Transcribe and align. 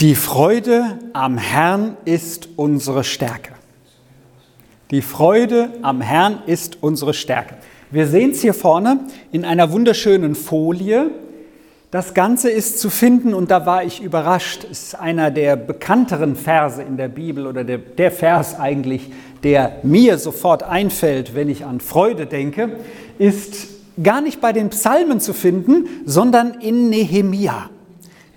Die 0.00 0.14
Freude 0.14 0.98
am 1.14 1.38
Herrn 1.38 1.96
ist 2.04 2.50
unsere 2.56 3.02
Stärke. 3.02 3.52
Die 4.90 5.00
Freude 5.00 5.70
am 5.80 6.02
Herrn 6.02 6.42
ist 6.44 6.82
unsere 6.82 7.14
Stärke. 7.14 7.54
Wir 7.90 8.06
sehen 8.06 8.32
es 8.32 8.42
hier 8.42 8.52
vorne 8.52 9.00
in 9.32 9.46
einer 9.46 9.72
wunderschönen 9.72 10.34
Folie. 10.34 11.12
Das 11.90 12.12
Ganze 12.12 12.50
ist 12.50 12.78
zu 12.78 12.90
finden 12.90 13.32
und 13.32 13.50
da 13.50 13.64
war 13.64 13.84
ich 13.84 14.02
überrascht. 14.02 14.66
Es 14.70 14.88
ist 14.88 14.94
einer 14.96 15.30
der 15.30 15.56
bekannteren 15.56 16.36
Verse 16.36 16.82
in 16.82 16.98
der 16.98 17.08
Bibel 17.08 17.46
oder 17.46 17.64
der, 17.64 17.78
der 17.78 18.10
Vers 18.10 18.60
eigentlich, 18.60 19.10
der 19.44 19.78
mir 19.82 20.18
sofort 20.18 20.62
einfällt, 20.62 21.34
wenn 21.34 21.48
ich 21.48 21.64
an 21.64 21.80
Freude 21.80 22.26
denke, 22.26 22.80
ist 23.18 23.68
gar 24.02 24.20
nicht 24.20 24.42
bei 24.42 24.52
den 24.52 24.68
Psalmen 24.68 25.20
zu 25.20 25.32
finden, 25.32 25.88
sondern 26.04 26.60
in 26.60 26.90
Nehemia. 26.90 27.70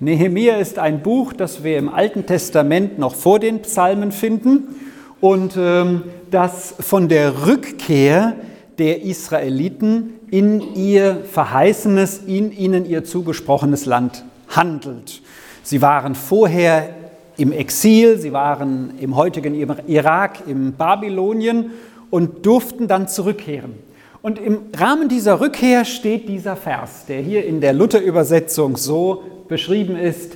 Nehemia 0.02 0.56
ist 0.56 0.80
ein 0.80 1.04
Buch, 1.04 1.34
das 1.34 1.62
wir 1.64 1.78
im 1.78 1.90
Alten 1.90 2.26
Testament 2.26 3.00
noch 3.00 3.16
vor 3.16 3.38
den 3.38 3.62
Psalmen 3.64 4.14
finden 4.14 4.76
und 5.20 5.58
ähm, 5.58 6.04
das 6.32 6.74
von 6.80 7.10
der 7.10 7.46
Rückkehr 7.48 8.36
der 8.78 9.04
Israeliten 9.04 10.14
in 10.32 10.74
ihr 10.74 11.26
verheißenes, 11.30 12.20
in 12.26 12.54
ihnen 12.54 12.86
ihr 12.86 13.04
zugesprochenes 13.04 13.86
Land 13.86 14.24
handelt. 14.48 15.22
Sie 15.64 15.82
waren 15.82 16.16
vorher 16.16 16.96
im 17.36 17.52
Exil, 17.52 18.18
sie 18.20 18.32
waren 18.32 18.94
im 19.02 19.18
heutigen 19.18 19.54
Irak, 19.54 20.48
im 20.48 20.74
Babylonien 20.74 21.72
und 22.10 22.46
durften 22.46 22.88
dann 22.88 23.10
zurückkehren. 23.10 23.74
Und 24.22 24.38
im 24.38 24.64
Rahmen 24.76 25.08
dieser 25.08 25.40
Rückkehr 25.40 25.86
steht 25.86 26.28
dieser 26.28 26.58
Vers, 26.58 27.06
der 27.08 27.22
hier 27.22 27.46
in 27.46 27.62
der 27.62 27.72
Luther-Übersetzung 27.72 28.76
so 28.76 29.24
beschrieben 29.48 29.96
ist, 29.96 30.34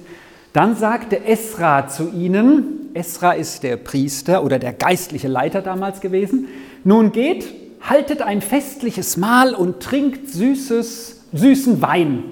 dann 0.53 0.75
sagte 0.75 1.25
Esra 1.25 1.87
zu 1.89 2.09
ihnen, 2.09 2.91
Esra 2.93 3.33
ist 3.33 3.63
der 3.63 3.75
Priester 3.75 4.43
oder 4.43 4.57
der 4.57 4.71
geistliche 4.71 5.27
Leiter 5.27 5.61
damals 5.61 5.99
gewesen, 5.99 6.47
nun 6.85 7.11
geht, 7.11 7.45
haltet 7.81 8.21
ein 8.21 8.41
festliches 8.41 9.17
Mahl 9.17 9.53
und 9.53 9.81
trinkt 9.81 10.29
süßes, 10.29 11.25
süßen 11.33 11.81
Wein. 11.81 12.23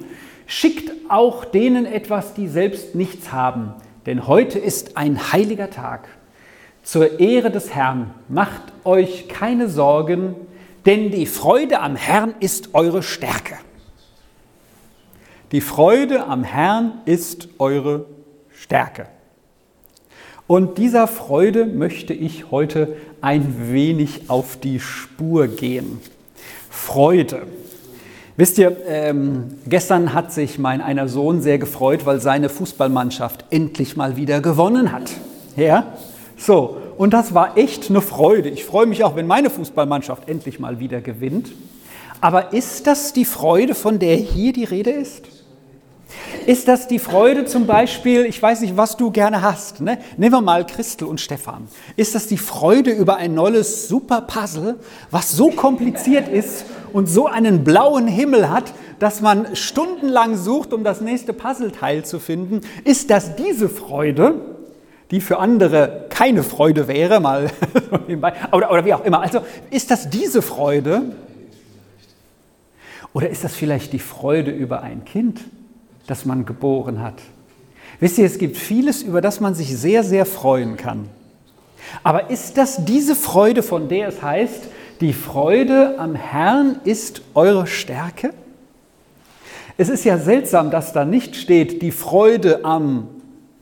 Schickt 0.46 0.90
auch 1.10 1.44
denen 1.44 1.84
etwas, 1.84 2.32
die 2.32 2.48
selbst 2.48 2.94
nichts 2.94 3.30
haben, 3.32 3.74
denn 4.06 4.26
heute 4.26 4.58
ist 4.58 4.96
ein 4.96 5.32
heiliger 5.32 5.68
Tag. 5.68 6.08
Zur 6.82 7.20
Ehre 7.20 7.50
des 7.50 7.74
Herrn 7.74 8.10
macht 8.28 8.62
euch 8.84 9.28
keine 9.28 9.68
Sorgen, 9.68 10.34
denn 10.86 11.10
die 11.10 11.26
Freude 11.26 11.80
am 11.80 11.96
Herrn 11.96 12.34
ist 12.40 12.74
eure 12.74 13.02
Stärke. 13.02 13.54
Die 15.52 15.60
Freude 15.60 16.26
am 16.26 16.44
Herrn 16.44 17.02
ist 17.04 17.48
eure 17.58 18.06
Stärke. 18.50 19.06
Und 20.46 20.78
dieser 20.78 21.06
Freude 21.06 21.66
möchte 21.66 22.14
ich 22.14 22.50
heute 22.50 22.96
ein 23.20 23.70
wenig 23.70 24.28
auf 24.28 24.56
die 24.58 24.80
Spur 24.80 25.46
gehen. 25.46 26.00
Freude. 26.68 27.42
Wisst 28.36 28.58
ihr, 28.58 28.76
ähm, 28.86 29.54
gestern 29.66 30.14
hat 30.14 30.32
sich 30.32 30.58
mein 30.58 30.80
einer 30.80 31.06
Sohn 31.06 31.42
sehr 31.42 31.58
gefreut, 31.58 32.06
weil 32.06 32.20
seine 32.20 32.48
Fußballmannschaft 32.48 33.44
endlich 33.50 33.96
mal 33.96 34.16
wieder 34.16 34.40
gewonnen 34.40 34.90
hat. 34.90 35.10
Ja? 35.54 35.92
So, 36.36 36.78
und 37.02 37.12
das 37.12 37.34
war 37.34 37.58
echt 37.58 37.90
eine 37.90 38.00
Freude. 38.00 38.48
Ich 38.48 38.64
freue 38.64 38.86
mich 38.86 39.02
auch, 39.02 39.16
wenn 39.16 39.26
meine 39.26 39.50
Fußballmannschaft 39.50 40.28
endlich 40.28 40.60
mal 40.60 40.78
wieder 40.78 41.00
gewinnt. 41.00 41.50
Aber 42.20 42.52
ist 42.52 42.86
das 42.86 43.12
die 43.12 43.24
Freude, 43.24 43.74
von 43.74 43.98
der 43.98 44.14
hier 44.14 44.52
die 44.52 44.62
Rede 44.62 44.90
ist? 44.90 45.24
Ist 46.46 46.68
das 46.68 46.86
die 46.86 47.00
Freude 47.00 47.44
zum 47.44 47.66
Beispiel, 47.66 48.24
ich 48.24 48.40
weiß 48.40 48.60
nicht, 48.60 48.76
was 48.76 48.96
du 48.96 49.10
gerne 49.10 49.42
hast, 49.42 49.80
ne? 49.80 49.98
nehmen 50.16 50.32
wir 50.32 50.40
mal 50.42 50.64
Christel 50.64 51.08
und 51.08 51.20
Stefan. 51.20 51.66
Ist 51.96 52.14
das 52.14 52.28
die 52.28 52.38
Freude 52.38 52.92
über 52.92 53.16
ein 53.16 53.34
neues 53.34 53.88
Super-Puzzle, 53.88 54.76
was 55.10 55.32
so 55.32 55.50
kompliziert 55.50 56.28
ist 56.28 56.66
und 56.92 57.08
so 57.08 57.26
einen 57.26 57.64
blauen 57.64 58.06
Himmel 58.06 58.48
hat, 58.48 58.72
dass 59.00 59.20
man 59.20 59.56
stundenlang 59.56 60.36
sucht, 60.36 60.72
um 60.72 60.84
das 60.84 61.00
nächste 61.00 61.32
Puzzleteil 61.32 62.04
zu 62.04 62.20
finden? 62.20 62.60
Ist 62.84 63.10
das 63.10 63.34
diese 63.34 63.68
Freude, 63.68 64.51
die 65.12 65.20
für 65.20 65.38
andere 65.38 66.06
keine 66.08 66.42
Freude 66.42 66.88
wäre, 66.88 67.20
mal 67.20 67.50
oder, 68.52 68.72
oder 68.72 68.84
wie 68.84 68.94
auch 68.94 69.04
immer? 69.04 69.20
Also 69.20 69.42
ist 69.70 69.92
das 69.92 70.10
diese 70.10 70.42
Freude? 70.42 71.02
Oder 73.12 73.28
ist 73.28 73.44
das 73.44 73.54
vielleicht 73.54 73.92
die 73.92 74.00
Freude 74.00 74.50
über 74.50 74.82
ein 74.82 75.04
Kind? 75.04 75.42
das 76.06 76.24
man 76.24 76.44
geboren 76.44 77.00
hat. 77.00 77.14
Wisst 78.00 78.18
ihr, 78.18 78.26
es 78.26 78.38
gibt 78.38 78.56
vieles, 78.56 79.02
über 79.02 79.20
das 79.20 79.40
man 79.40 79.54
sich 79.54 79.76
sehr, 79.76 80.02
sehr 80.02 80.26
freuen 80.26 80.76
kann. 80.76 81.08
Aber 82.02 82.30
ist 82.30 82.56
das 82.56 82.84
diese 82.84 83.14
Freude, 83.14 83.62
von 83.62 83.88
der 83.88 84.08
es 84.08 84.22
heißt, 84.22 84.68
die 85.00 85.12
Freude 85.12 85.98
am 85.98 86.14
Herrn 86.14 86.80
ist 86.84 87.22
eure 87.34 87.66
Stärke? 87.66 88.32
Es 89.76 89.88
ist 89.88 90.04
ja 90.04 90.18
seltsam, 90.18 90.70
dass 90.70 90.92
da 90.92 91.04
nicht 91.04 91.36
steht, 91.36 91.82
die 91.82 91.90
Freude 91.90 92.64
am 92.64 93.08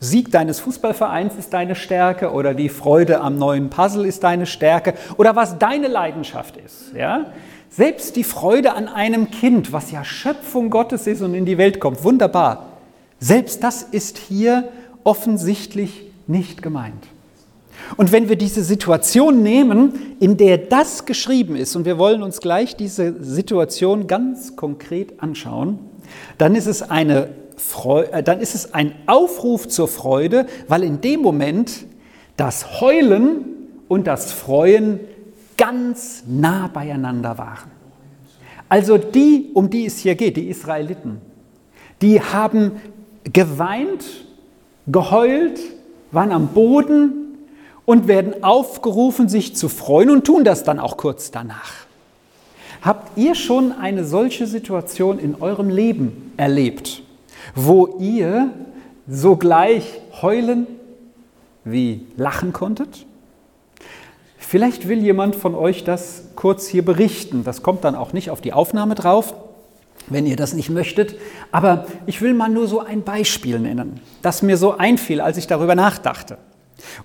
Sieg 0.02 0.30
deines 0.32 0.60
Fußballvereins 0.60 1.34
ist 1.36 1.52
deine 1.52 1.74
Stärke 1.74 2.32
oder 2.32 2.54
die 2.54 2.70
Freude 2.70 3.20
am 3.20 3.36
neuen 3.36 3.68
Puzzle 3.68 4.06
ist 4.06 4.24
deine 4.24 4.46
Stärke 4.46 4.94
oder 5.18 5.36
was 5.36 5.58
deine 5.58 5.88
Leidenschaft 5.88 6.56
ist. 6.56 6.94
Ja? 6.96 7.26
Selbst 7.68 8.16
die 8.16 8.24
Freude 8.24 8.72
an 8.72 8.88
einem 8.88 9.30
Kind, 9.30 9.72
was 9.72 9.90
ja 9.90 10.02
Schöpfung 10.02 10.70
Gottes 10.70 11.06
ist 11.06 11.20
und 11.20 11.34
in 11.34 11.44
die 11.44 11.58
Welt 11.58 11.80
kommt, 11.80 12.02
wunderbar. 12.02 12.78
Selbst 13.18 13.62
das 13.62 13.82
ist 13.82 14.16
hier 14.16 14.70
offensichtlich 15.04 16.06
nicht 16.26 16.62
gemeint. 16.62 17.06
Und 17.98 18.10
wenn 18.10 18.30
wir 18.30 18.36
diese 18.36 18.64
Situation 18.64 19.42
nehmen, 19.42 20.16
in 20.18 20.38
der 20.38 20.56
das 20.56 21.04
geschrieben 21.04 21.56
ist, 21.56 21.76
und 21.76 21.84
wir 21.84 21.98
wollen 21.98 22.22
uns 22.22 22.40
gleich 22.40 22.74
diese 22.74 23.22
Situation 23.22 24.06
ganz 24.06 24.56
konkret 24.56 25.22
anschauen, 25.22 25.78
dann 26.38 26.54
ist 26.54 26.66
es, 26.66 26.82
eine 26.82 27.28
Freude, 27.60 28.12
äh, 28.12 28.22
dann 28.22 28.40
ist 28.40 28.54
es 28.54 28.74
ein 28.74 28.94
Aufruf 29.06 29.68
zur 29.68 29.88
Freude, 29.88 30.46
weil 30.66 30.82
in 30.82 31.00
dem 31.00 31.20
Moment 31.20 31.86
das 32.36 32.80
Heulen 32.80 33.44
und 33.88 34.06
das 34.06 34.32
Freuen 34.32 35.00
ganz 35.56 36.24
nah 36.26 36.68
beieinander 36.68 37.36
waren. 37.36 37.70
Also 38.68 38.96
die, 38.96 39.50
um 39.52 39.68
die 39.68 39.86
es 39.86 39.98
hier 39.98 40.14
geht, 40.14 40.36
die 40.36 40.48
Israeliten, 40.48 41.20
die 42.00 42.20
haben 42.20 42.72
geweint, 43.24 44.04
geheult, 44.86 45.60
waren 46.12 46.32
am 46.32 46.48
Boden 46.48 47.36
und 47.84 48.08
werden 48.08 48.42
aufgerufen, 48.42 49.28
sich 49.28 49.54
zu 49.54 49.68
freuen 49.68 50.10
und 50.10 50.24
tun 50.24 50.44
das 50.44 50.64
dann 50.64 50.78
auch 50.78 50.96
kurz 50.96 51.30
danach. 51.30 51.72
Habt 52.82 53.18
ihr 53.18 53.34
schon 53.34 53.72
eine 53.72 54.04
solche 54.04 54.46
Situation 54.46 55.18
in 55.18 55.34
eurem 55.42 55.68
Leben 55.68 56.32
erlebt, 56.36 57.02
wo 57.54 57.96
ihr 57.98 58.50
sogleich 59.08 60.00
heulen 60.22 60.66
wie 61.64 62.06
lachen 62.16 62.52
konntet? 62.52 63.06
Vielleicht 64.38 64.88
will 64.88 64.98
jemand 64.98 65.36
von 65.36 65.54
euch 65.54 65.84
das 65.84 66.24
kurz 66.34 66.66
hier 66.66 66.84
berichten. 66.84 67.44
Das 67.44 67.62
kommt 67.62 67.84
dann 67.84 67.94
auch 67.94 68.12
nicht 68.12 68.30
auf 68.30 68.40
die 68.40 68.52
Aufnahme 68.52 68.94
drauf, 68.94 69.34
wenn 70.08 70.26
ihr 70.26 70.36
das 70.36 70.54
nicht 70.54 70.70
möchtet. 70.70 71.14
Aber 71.52 71.86
ich 72.06 72.20
will 72.20 72.34
mal 72.34 72.48
nur 72.48 72.66
so 72.66 72.80
ein 72.80 73.02
Beispiel 73.02 73.60
nennen, 73.60 74.00
das 74.22 74.42
mir 74.42 74.56
so 74.56 74.76
einfiel, 74.76 75.20
als 75.20 75.36
ich 75.36 75.46
darüber 75.46 75.74
nachdachte. 75.74 76.38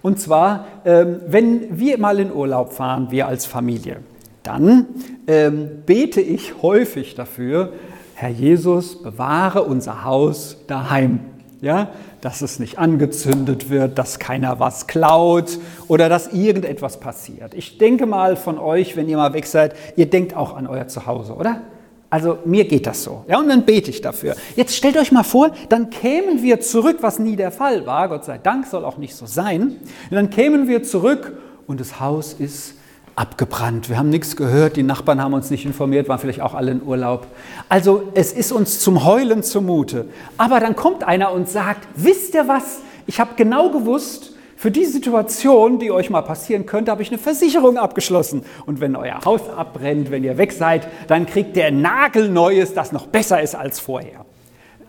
Und 0.02 0.20
zwar, 0.20 0.66
ähm, 0.86 1.20
wenn 1.28 1.78
wir 1.78 2.00
mal 2.00 2.20
in 2.20 2.32
Urlaub 2.32 2.74
fahren, 2.74 3.12
wir 3.12 3.28
als 3.28 3.46
Familie, 3.46 3.98
dann 4.42 4.88
ähm, 5.28 5.70
bete 5.86 6.22
ich 6.22 6.62
häufig 6.62 7.16
dafür, 7.16 7.74
Herr 8.18 8.30
Jesus, 8.30 9.04
bewahre 9.04 9.64
unser 9.64 10.06
Haus 10.06 10.56
daheim. 10.68 11.20
Ja, 11.62 11.90
dass 12.22 12.42
es 12.42 12.60
nicht 12.60 12.78
angezündet 12.78 13.70
wird, 13.70 13.98
dass 13.98 14.20
keiner 14.20 14.60
was 14.60 14.88
klaut 14.88 15.58
oder 15.88 16.10
dass 16.10 16.32
irgendetwas 16.32 17.00
passiert. 17.00 17.54
Ich 17.54 17.78
denke 17.78 18.06
mal 18.06 18.36
von 18.36 18.58
euch, 18.58 18.96
wenn 18.96 19.10
ihr 19.10 19.18
mal 19.18 19.34
weg 19.34 19.46
seid, 19.48 19.76
ihr 19.96 20.10
denkt 20.10 20.36
auch 20.36 20.56
an 20.56 20.68
euer 20.68 20.88
Zuhause, 20.88 21.34
oder? 21.34 21.62
Also 22.10 22.38
mir 22.46 22.66
geht 22.66 22.88
das 22.88 23.04
so. 23.04 23.26
Ja, 23.28 23.40
und 23.40 23.50
dann 23.50 23.66
bete 23.66 23.90
ich 23.90 24.00
dafür. 24.00 24.36
Jetzt 24.56 24.76
stellt 24.76 24.96
euch 24.96 25.12
mal 25.12 25.24
vor, 25.24 25.52
dann 25.68 25.90
kämen 25.90 26.42
wir 26.42 26.62
zurück, 26.62 26.98
was 27.02 27.20
nie 27.20 27.36
der 27.36 27.52
Fall 27.52 27.86
war, 27.86 28.08
Gott 28.08 28.24
sei 28.24 28.38
Dank 28.38 28.68
soll 28.68 28.86
auch 28.86 28.98
nicht 28.98 29.16
so 29.16 29.26
sein. 29.26 29.62
Und 30.10 30.12
dann 30.12 30.30
kämen 30.30 30.70
wir 30.70 30.84
zurück 30.84 31.38
und 31.68 31.82
das 31.82 32.00
Haus 32.00 32.34
ist 32.34 32.75
abgebrannt. 33.16 33.90
Wir 33.90 33.98
haben 33.98 34.10
nichts 34.10 34.36
gehört, 34.36 34.76
die 34.76 34.84
Nachbarn 34.84 35.22
haben 35.22 35.34
uns 35.34 35.50
nicht 35.50 35.66
informiert, 35.66 36.10
waren 36.10 36.20
vielleicht 36.20 36.42
auch 36.42 36.54
alle 36.54 36.72
in 36.72 36.84
Urlaub. 36.84 37.28
Also 37.70 38.04
es 38.14 38.34
ist 38.34 38.52
uns 38.52 38.80
zum 38.80 39.06
Heulen 39.06 39.44
zumute. 39.44 40.06
Aber 40.38 40.60
dann 40.60 40.76
kommt 40.76 41.04
einer 41.04 41.32
und 41.32 41.50
sagt, 41.50 41.88
wisst 41.96 42.34
ihr 42.34 42.48
was, 42.48 42.80
ich 43.08 43.20
habe 43.20 43.32
genau 43.36 43.70
gewusst, 43.70 44.32
für 44.58 44.72
die 44.72 44.86
Situation, 44.86 45.80
die 45.80 45.92
euch 45.92 46.10
mal 46.10 46.22
passieren 46.22 46.66
könnte, 46.66 46.90
habe 46.90 47.02
ich 47.02 47.10
eine 47.10 47.18
Versicherung 47.18 47.78
abgeschlossen. 47.78 48.44
Und 48.66 48.80
wenn 48.80 48.96
euer 48.96 49.20
Haus 49.24 49.42
abbrennt, 49.50 50.12
wenn 50.12 50.24
ihr 50.24 50.38
weg 50.38 50.54
seid, 50.54 50.88
dann 51.08 51.26
kriegt 51.26 51.56
der 51.56 51.72
nagelneues, 51.72 52.74
das 52.74 52.92
noch 52.92 53.08
besser 53.08 53.42
ist 53.42 53.54
als 53.54 53.80
vorher. 53.80 54.26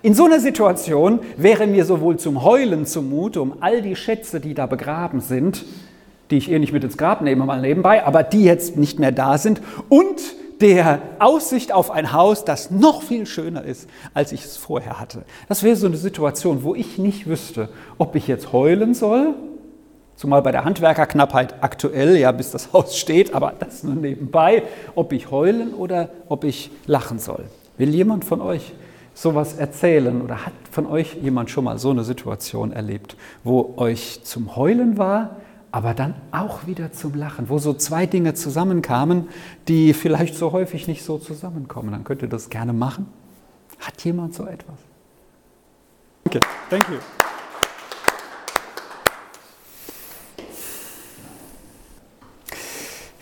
In 0.02 0.14
so 0.14 0.24
einer 0.24 0.38
Situation 0.38 1.18
wäre 1.36 1.66
mir 1.66 1.84
sowohl 1.84 2.16
zum 2.16 2.44
Heulen 2.44 2.86
zumute, 2.86 3.40
um 3.42 3.54
all 3.60 3.82
die 3.82 3.96
Schätze, 3.96 4.38
die 4.38 4.54
da 4.54 4.66
begraben 4.66 5.20
sind, 5.20 5.64
die 6.30 6.38
ich 6.38 6.50
eh 6.50 6.58
nicht 6.58 6.72
mit 6.72 6.84
ins 6.84 6.96
Grab 6.96 7.22
nehme, 7.22 7.44
mal 7.44 7.60
nebenbei, 7.60 8.04
aber 8.04 8.22
die 8.22 8.44
jetzt 8.44 8.76
nicht 8.76 8.98
mehr 8.98 9.12
da 9.12 9.38
sind, 9.38 9.60
und 9.88 10.20
der 10.60 11.00
Aussicht 11.18 11.72
auf 11.72 11.90
ein 11.90 12.12
Haus, 12.12 12.44
das 12.44 12.70
noch 12.70 13.02
viel 13.02 13.26
schöner 13.26 13.64
ist, 13.64 13.88
als 14.14 14.32
ich 14.32 14.44
es 14.44 14.56
vorher 14.56 14.98
hatte. 14.98 15.24
Das 15.48 15.62
wäre 15.62 15.76
so 15.76 15.86
eine 15.86 15.96
Situation, 15.96 16.62
wo 16.62 16.74
ich 16.74 16.98
nicht 16.98 17.26
wüsste, 17.26 17.68
ob 17.98 18.14
ich 18.14 18.26
jetzt 18.26 18.52
heulen 18.52 18.94
soll, 18.94 19.34
zumal 20.16 20.42
bei 20.42 20.52
der 20.52 20.64
Handwerkerknappheit 20.64 21.62
aktuell, 21.62 22.16
ja, 22.16 22.32
bis 22.32 22.50
das 22.50 22.72
Haus 22.72 22.96
steht, 22.96 23.34
aber 23.34 23.52
das 23.58 23.82
nur 23.82 23.94
nebenbei, 23.94 24.62
ob 24.94 25.12
ich 25.12 25.30
heulen 25.30 25.74
oder 25.74 26.08
ob 26.28 26.44
ich 26.44 26.70
lachen 26.86 27.18
soll. 27.18 27.44
Will 27.76 27.94
jemand 27.94 28.24
von 28.24 28.40
euch 28.40 28.72
sowas 29.12 29.54
erzählen 29.54 30.22
oder 30.22 30.46
hat 30.46 30.52
von 30.70 30.86
euch 30.86 31.16
jemand 31.22 31.50
schon 31.50 31.64
mal 31.64 31.78
so 31.78 31.90
eine 31.90 32.04
Situation 32.04 32.72
erlebt, 32.72 33.16
wo 33.44 33.74
euch 33.76 34.20
zum 34.24 34.56
Heulen 34.56 34.98
war, 34.98 35.36
aber 35.72 35.94
dann 35.94 36.14
auch 36.30 36.66
wieder 36.66 36.92
zum 36.92 37.14
Lachen, 37.14 37.48
wo 37.48 37.58
so 37.58 37.74
zwei 37.74 38.06
Dinge 38.06 38.34
zusammenkamen, 38.34 39.28
die 39.68 39.92
vielleicht 39.92 40.34
so 40.34 40.52
häufig 40.52 40.88
nicht 40.88 41.04
so 41.04 41.18
zusammenkommen. 41.18 41.92
Dann 41.92 42.04
könnt 42.04 42.22
ihr 42.22 42.28
das 42.28 42.50
gerne 42.50 42.72
machen. 42.72 43.06
Hat 43.78 44.02
jemand 44.02 44.34
so 44.34 44.46
etwas? 44.46 44.76
Danke, 46.24 46.40
thank 46.70 46.88
you. 46.88 46.96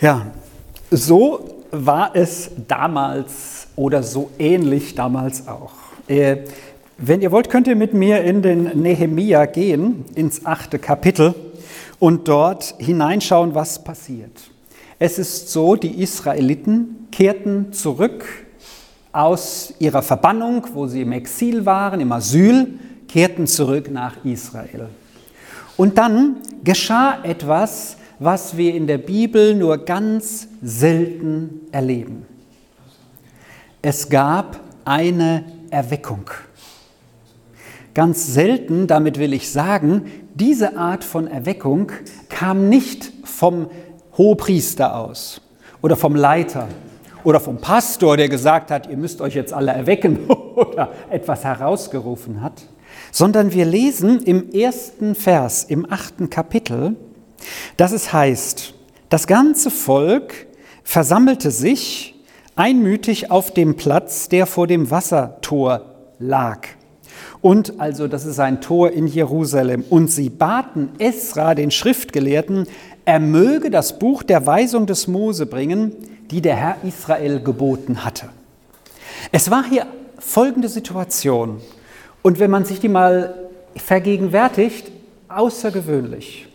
Ja, 0.01 0.27
so 0.91 1.65
war 1.71 2.15
es 2.15 2.51
damals 2.69 3.69
oder 3.77 4.03
so 4.03 4.31
ähnlich 4.39 4.95
damals 4.95 5.49
auch. 5.49 5.73
Äh, 6.09 6.39
wenn 6.99 7.21
ihr 7.21 7.33
wollt, 7.33 7.51
könnt 7.51 7.67
ihr 7.67 7.75
mit 7.75 7.95
mir 7.95 8.23
in 8.23 8.43
den 8.43 8.81
Nehemia 8.81 9.47
gehen, 9.47 10.05
ins 10.15 10.47
achte 10.47 10.79
Kapitel 10.79 11.35
und 11.99 12.29
dort 12.29 12.75
hineinschauen, 12.79 13.55
was 13.55 13.83
passiert. 13.83 14.51
Es 14.99 15.19
ist 15.19 15.51
so, 15.51 15.77
die 15.77 16.03
Israeliten 16.03 17.09
kehrten 17.11 17.73
zurück 17.73 18.25
aus 19.13 19.75
ihrer 19.79 20.03
Verbannung, 20.03 20.67
wo 20.73 20.87
sie 20.87 21.03
im 21.03 21.13
Exil 21.13 21.65
waren, 21.67 22.01
im 22.01 22.13
Asyl, 22.13 22.79
kehrten 23.09 23.47
zurück 23.47 23.91
nach 23.91 24.25
Israel. 24.25 24.89
Und 25.77 25.99
dann 25.99 26.37
geschah 26.63 27.23
etwas, 27.23 27.97
was 28.19 28.57
wir 28.57 28.75
in 28.75 28.87
der 28.87 28.99
Bibel 28.99 29.55
nur 29.55 29.79
ganz 29.79 30.49
selten 30.63 31.61
erleben. 31.73 32.27
Es 33.83 34.09
gab 34.09 34.61
eine 34.85 35.45
Erweckung. 35.71 36.31
Ganz 37.93 38.33
selten, 38.35 38.87
damit 38.87 39.19
will 39.19 39.33
ich 39.33 39.51
sagen, 39.51 40.07
diese 40.35 40.77
Art 40.77 41.05
von 41.05 41.27
Erweckung 41.29 41.93
kam 42.29 42.69
nicht 42.69 43.13
vom 43.25 43.71
Hohepriester 44.17 44.97
aus 44.97 45.41
oder 45.81 45.97
vom 45.97 46.17
Leiter 46.17 46.69
oder 47.23 47.41
vom 47.41 47.59
Pastor, 47.59 48.17
der 48.17 48.29
gesagt 48.29 48.71
hat, 48.71 48.89
ihr 48.89 48.97
müsst 48.97 49.21
euch 49.21 49.35
jetzt 49.35 49.53
alle 49.53 49.73
erwecken 49.73 50.27
oder 50.29 50.93
etwas 51.11 51.45
herausgerufen 51.45 52.43
hat, 52.43 52.63
sondern 53.13 53.53
wir 53.53 53.65
lesen 53.65 54.21
im 54.23 54.51
ersten 54.51 55.15
Vers, 55.15 55.65
im 55.65 55.91
achten 55.91 56.31
Kapitel, 56.31 56.97
dass 57.77 57.93
es 57.93 58.13
heißt, 58.13 58.75
das 59.09 59.27
ganze 59.27 59.71
Volk 59.71 60.47
versammelte 60.83 61.51
sich 61.51 62.15
einmütig 62.57 63.31
auf 63.31 63.53
dem 63.53 63.77
Platz, 63.77 64.29
der 64.29 64.47
vor 64.47 64.67
dem 64.67 64.91
Wassertor 64.91 65.83
lag. 66.19 66.67
Und 67.45 67.79
also, 67.79 68.09
das 68.09 68.25
ist 68.25 68.41
ein 68.41 68.63
Tor 68.63 68.93
in 68.93 69.07
Jerusalem. 69.07 69.85
Und 69.91 70.11
sie 70.11 70.31
baten 70.31 70.89
Esra, 70.97 71.55
den 71.55 71.71
Schriftgelehrten, 71.71 72.67
er 73.05 73.21
möge 73.21 73.69
das 73.69 73.99
Buch 73.99 74.23
der 74.23 74.47
Weisung 74.47 74.87
des 74.87 75.09
Mose 75.09 75.45
bringen, 75.45 75.93
die 76.31 76.41
der 76.41 76.57
Herr 76.57 76.77
Israel 76.85 77.41
geboten 77.41 78.03
hatte. 78.03 78.31
Es 79.31 79.51
war 79.51 79.63
hier 79.69 79.87
folgende 80.19 80.71
Situation. 80.71 81.61
Und 82.23 82.39
wenn 82.39 82.51
man 82.51 82.65
sich 82.65 82.81
die 82.81 82.89
mal 82.89 83.35
vergegenwärtigt, 83.77 84.91
außergewöhnlich. 85.29 86.49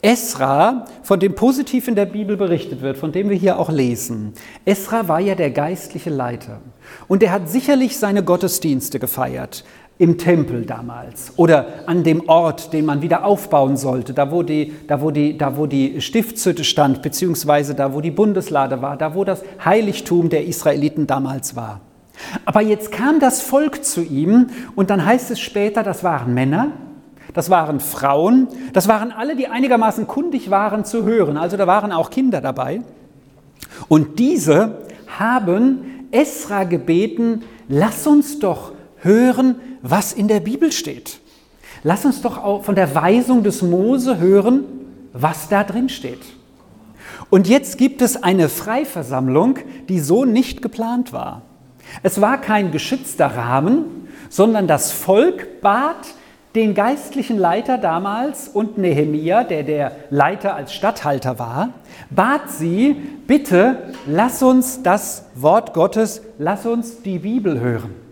Esra, 0.00 0.86
von 1.02 1.18
dem 1.18 1.34
positiv 1.34 1.88
in 1.88 1.96
der 1.96 2.06
Bibel 2.06 2.36
berichtet 2.36 2.80
wird, 2.80 2.96
von 2.96 3.10
dem 3.10 3.28
wir 3.28 3.36
hier 3.36 3.58
auch 3.58 3.70
lesen, 3.70 4.34
Esra 4.64 5.08
war 5.08 5.18
ja 5.18 5.34
der 5.34 5.50
geistliche 5.50 6.10
Leiter 6.10 6.60
und 7.08 7.24
er 7.24 7.32
hat 7.32 7.48
sicherlich 7.48 7.98
seine 7.98 8.22
Gottesdienste 8.22 9.00
gefeiert 9.00 9.64
im 9.98 10.16
Tempel 10.16 10.64
damals 10.64 11.32
oder 11.36 11.66
an 11.86 12.04
dem 12.04 12.28
Ort, 12.28 12.72
den 12.72 12.84
man 12.84 13.02
wieder 13.02 13.24
aufbauen 13.24 13.76
sollte, 13.76 14.14
da 14.14 14.30
wo 14.30 14.44
die, 14.44 14.72
da 14.86 15.00
wo 15.02 15.10
die, 15.10 15.36
da 15.36 15.56
wo 15.56 15.66
die 15.66 16.00
Stiftshütte 16.00 16.62
stand, 16.62 17.02
beziehungsweise 17.02 17.74
da 17.74 17.92
wo 17.92 18.00
die 18.00 18.12
Bundeslade 18.12 18.80
war, 18.80 18.96
da 18.96 19.14
wo 19.14 19.24
das 19.24 19.42
Heiligtum 19.64 20.28
der 20.28 20.46
Israeliten 20.46 21.08
damals 21.08 21.56
war. 21.56 21.80
Aber 22.44 22.60
jetzt 22.60 22.92
kam 22.92 23.18
das 23.20 23.42
Volk 23.42 23.84
zu 23.84 24.02
ihm 24.02 24.48
und 24.76 24.90
dann 24.90 25.04
heißt 25.04 25.32
es 25.32 25.40
später, 25.40 25.82
das 25.82 26.04
waren 26.04 26.32
Männer, 26.32 26.72
das 27.34 27.50
waren 27.50 27.80
Frauen, 27.80 28.48
das 28.72 28.88
waren 28.88 29.12
alle, 29.12 29.36
die 29.36 29.48
einigermaßen 29.48 30.06
kundig 30.06 30.50
waren 30.50 30.84
zu 30.84 31.04
hören. 31.04 31.36
Also 31.36 31.56
da 31.56 31.66
waren 31.66 31.92
auch 31.92 32.10
Kinder 32.10 32.40
dabei. 32.40 32.82
Und 33.88 34.18
diese 34.18 34.78
haben 35.18 36.06
Esra 36.10 36.64
gebeten, 36.64 37.42
lass 37.68 38.06
uns 38.06 38.38
doch 38.38 38.72
hören, 39.02 39.56
was 39.82 40.12
in 40.12 40.28
der 40.28 40.40
Bibel 40.40 40.72
steht. 40.72 41.20
Lass 41.82 42.04
uns 42.04 42.22
doch 42.22 42.42
auch 42.42 42.64
von 42.64 42.74
der 42.74 42.94
Weisung 42.94 43.42
des 43.42 43.62
Mose 43.62 44.18
hören, 44.18 44.64
was 45.12 45.48
da 45.48 45.64
drin 45.64 45.88
steht. 45.88 46.20
Und 47.30 47.48
jetzt 47.48 47.78
gibt 47.78 48.02
es 48.02 48.22
eine 48.22 48.48
Freiversammlung, 48.48 49.58
die 49.88 50.00
so 50.00 50.24
nicht 50.24 50.62
geplant 50.62 51.12
war. 51.12 51.42
Es 52.02 52.20
war 52.20 52.40
kein 52.40 52.70
geschützter 52.70 53.26
Rahmen, 53.26 54.08
sondern 54.28 54.66
das 54.66 54.92
Volk 54.92 55.60
bat 55.60 56.14
den 56.54 56.74
geistlichen 56.74 57.38
Leiter 57.38 57.78
damals 57.78 58.48
und 58.48 58.78
Nehemia, 58.78 59.44
der 59.44 59.62
der 59.62 59.92
Leiter 60.10 60.54
als 60.56 60.72
Statthalter 60.72 61.38
war, 61.38 61.70
bat 62.10 62.50
sie, 62.50 62.94
bitte 63.26 63.92
lass 64.06 64.42
uns 64.42 64.82
das 64.82 65.26
Wort 65.34 65.74
Gottes, 65.74 66.22
lass 66.38 66.66
uns 66.66 67.02
die 67.02 67.18
Bibel 67.18 67.60
hören. 67.60 68.07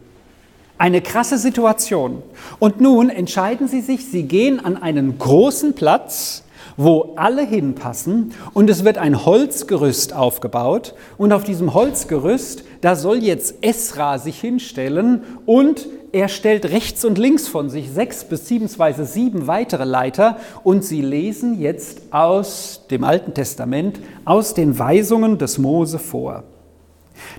Eine 0.78 1.00
krasse 1.00 1.38
Situation. 1.38 2.22
Und 2.58 2.80
nun 2.80 3.08
entscheiden 3.08 3.66
sie 3.66 3.80
sich, 3.80 4.06
sie 4.06 4.24
gehen 4.24 4.62
an 4.62 4.76
einen 4.76 5.18
großen 5.18 5.74
Platz, 5.74 6.42
wo 6.76 7.14
alle 7.16 7.42
hinpassen 7.42 8.32
und 8.52 8.68
es 8.68 8.84
wird 8.84 8.98
ein 8.98 9.24
Holzgerüst 9.24 10.12
aufgebaut 10.12 10.94
und 11.16 11.32
auf 11.32 11.44
diesem 11.44 11.72
Holzgerüst, 11.72 12.64
da 12.82 12.96
soll 12.96 13.22
jetzt 13.22 13.54
Esra 13.62 14.18
sich 14.18 14.38
hinstellen 14.38 15.22
und 15.46 15.88
er 16.12 16.28
stellt 16.28 16.66
rechts 16.66 17.04
und 17.04 17.18
links 17.18 17.48
von 17.48 17.70
sich 17.70 17.90
sechs 17.90 18.24
beziehungsweise 18.24 19.06
sieben 19.06 19.46
weitere 19.46 19.84
Leiter 19.84 20.38
und 20.64 20.84
sie 20.84 21.00
lesen 21.00 21.58
jetzt 21.58 22.12
aus 22.12 22.82
dem 22.90 23.04
Alten 23.04 23.32
Testament, 23.32 24.00
aus 24.24 24.54
den 24.54 24.78
Weisungen 24.78 25.38
des 25.38 25.58
Mose 25.58 25.98
vor. 25.98 26.44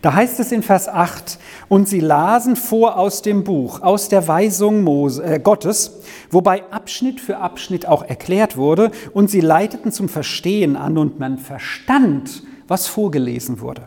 Da 0.02 0.14
heißt 0.14 0.40
es 0.40 0.52
in 0.52 0.64
Vers 0.64 0.88
8, 0.88 1.40
und 1.70 1.88
sie 1.88 2.00
lasen 2.00 2.56
vor 2.56 2.98
aus 2.98 3.22
dem 3.22 3.44
Buch, 3.44 3.82
aus 3.82 4.10
der 4.10 4.28
Weisung 4.28 4.84
Mose, 4.84 5.24
äh, 5.24 5.40
Gottes, 5.40 6.00
wobei 6.30 6.64
Abschnitt 6.72 7.20
für 7.20 7.38
Abschnitt 7.38 7.88
auch 7.88 8.04
erklärt 8.04 8.58
wurde, 8.58 8.92
und 9.14 9.30
sie 9.30 9.42
leiteten 9.42 9.92
zum 9.92 10.10
Verstehen 10.10 10.76
an 10.76 10.98
und 10.98 11.20
man 11.20 11.38
verstand, 11.38 12.44
was 12.68 12.88
vorgelesen 12.88 13.62
wurde. 13.62 13.84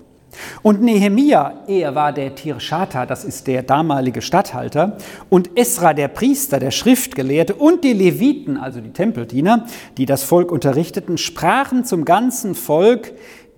Und 0.63 0.83
Nehemia, 0.83 1.65
er 1.67 1.95
war 1.95 2.13
der 2.13 2.35
Tirschata, 2.35 3.07
das 3.07 3.25
ist 3.25 3.47
der 3.47 3.63
damalige 3.63 4.23
Statthalter, 4.23 4.97
und 5.29 5.59
Esra, 5.59 5.95
der 5.95 6.09
Priester, 6.09 6.59
der 6.59 6.71
Schriftgelehrte, 6.71 7.55
und 7.55 7.85
die 7.85 7.93
Leviten, 7.93 8.57
also 8.57 8.81
die 8.81 8.93
Tempeldiener, 8.93 9.67
die 9.97 10.07
das 10.07 10.23
Volk 10.23 10.53
unterrichteten, 10.53 11.19
sprachen 11.19 11.85
zum 11.85 12.05
ganzen 12.05 12.55
Volk, 12.55 13.13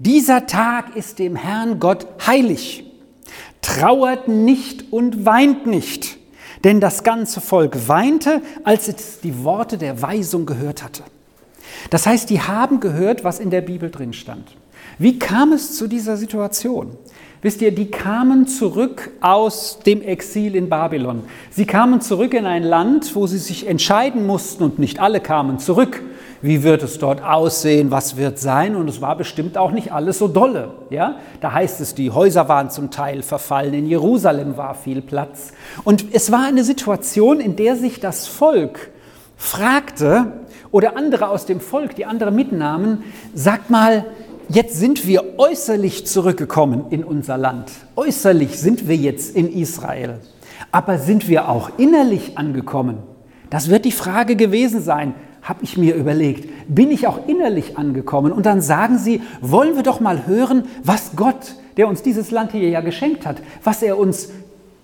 dieser 0.04 0.46
Tag 0.46 0.96
ist 0.96 1.20
dem 1.20 1.36
Herrn 1.36 1.78
Gott 1.78 2.06
heilig. 2.26 2.84
Trauert 3.60 4.26
nicht 4.26 4.92
und 4.92 5.24
weint 5.24 5.66
nicht, 5.66 6.18
denn 6.64 6.80
das 6.80 7.04
ganze 7.04 7.40
Volk 7.40 7.86
weinte, 7.86 8.42
als 8.64 8.88
es 8.88 9.20
die 9.20 9.44
Worte 9.44 9.78
der 9.78 10.02
Weisung 10.02 10.44
gehört 10.44 10.82
hatte. 10.82 11.04
Das 11.90 12.06
heißt, 12.06 12.30
die 12.30 12.40
haben 12.40 12.80
gehört, 12.80 13.22
was 13.22 13.38
in 13.38 13.50
der 13.50 13.60
Bibel 13.60 13.90
drin 13.90 14.12
stand. 14.12 14.56
Wie 14.98 15.20
kam 15.20 15.52
es 15.52 15.76
zu 15.76 15.86
dieser 15.86 16.16
Situation? 16.16 16.96
Wisst 17.40 17.62
ihr, 17.62 17.72
die 17.72 17.90
kamen 17.90 18.48
zurück 18.48 19.10
aus 19.20 19.78
dem 19.86 20.02
Exil 20.02 20.56
in 20.56 20.68
Babylon. 20.68 21.22
Sie 21.50 21.64
kamen 21.64 22.00
zurück 22.00 22.34
in 22.34 22.46
ein 22.46 22.64
Land, 22.64 23.14
wo 23.14 23.28
sie 23.28 23.38
sich 23.38 23.68
entscheiden 23.68 24.26
mussten 24.26 24.64
und 24.64 24.80
nicht 24.80 24.98
alle 24.98 25.20
kamen 25.20 25.60
zurück 25.60 26.02
wie 26.42 26.64
wird 26.64 26.82
es 26.82 26.98
dort 26.98 27.22
aussehen, 27.22 27.90
was 27.90 28.16
wird 28.16 28.38
sein 28.38 28.74
und 28.76 28.88
es 28.88 29.00
war 29.00 29.16
bestimmt 29.16 29.56
auch 29.56 29.70
nicht 29.70 29.92
alles 29.92 30.18
so 30.18 30.28
dolle. 30.28 30.74
Ja? 30.90 31.16
Da 31.40 31.52
heißt 31.52 31.80
es, 31.80 31.94
die 31.94 32.10
Häuser 32.10 32.48
waren 32.48 32.68
zum 32.68 32.90
Teil 32.90 33.22
verfallen, 33.22 33.72
in 33.74 33.86
Jerusalem 33.86 34.56
war 34.56 34.74
viel 34.74 35.00
Platz 35.00 35.52
und 35.84 36.06
es 36.12 36.32
war 36.32 36.44
eine 36.44 36.64
Situation, 36.64 37.40
in 37.40 37.56
der 37.56 37.76
sich 37.76 38.00
das 38.00 38.26
Volk 38.26 38.90
fragte 39.36 40.32
oder 40.72 40.96
andere 40.96 41.28
aus 41.28 41.46
dem 41.46 41.60
Volk, 41.60 41.94
die 41.94 42.06
andere 42.06 42.32
mitnahmen, 42.32 43.04
sagt 43.34 43.70
mal, 43.70 44.04
jetzt 44.48 44.76
sind 44.78 45.06
wir 45.06 45.38
äußerlich 45.38 46.06
zurückgekommen 46.06 46.86
in 46.90 47.04
unser 47.04 47.38
Land. 47.38 47.70
Äußerlich 47.94 48.58
sind 48.58 48.88
wir 48.88 48.96
jetzt 48.96 49.36
in 49.36 49.52
Israel. 49.52 50.18
Aber 50.70 50.98
sind 50.98 51.28
wir 51.28 51.48
auch 51.48 51.70
innerlich 51.76 52.38
angekommen? 52.38 52.98
Das 53.50 53.68
wird 53.68 53.84
die 53.84 53.92
Frage 53.92 54.36
gewesen 54.36 54.80
sein, 54.80 55.14
habe 55.52 55.64
ich 55.64 55.76
mir 55.76 55.94
überlegt. 55.94 56.48
Bin 56.66 56.90
ich 56.90 57.06
auch 57.06 57.28
innerlich 57.28 57.76
angekommen? 57.76 58.32
Und 58.32 58.46
dann 58.46 58.62
sagen 58.62 58.96
sie, 58.96 59.20
wollen 59.42 59.76
wir 59.76 59.82
doch 59.82 60.00
mal 60.00 60.26
hören, 60.26 60.64
was 60.82 61.14
Gott, 61.14 61.56
der 61.76 61.88
uns 61.88 62.00
dieses 62.00 62.30
Land 62.30 62.52
hier 62.52 62.70
ja 62.70 62.80
geschenkt 62.80 63.26
hat, 63.26 63.36
was 63.62 63.82
er 63.82 63.98
uns 63.98 64.30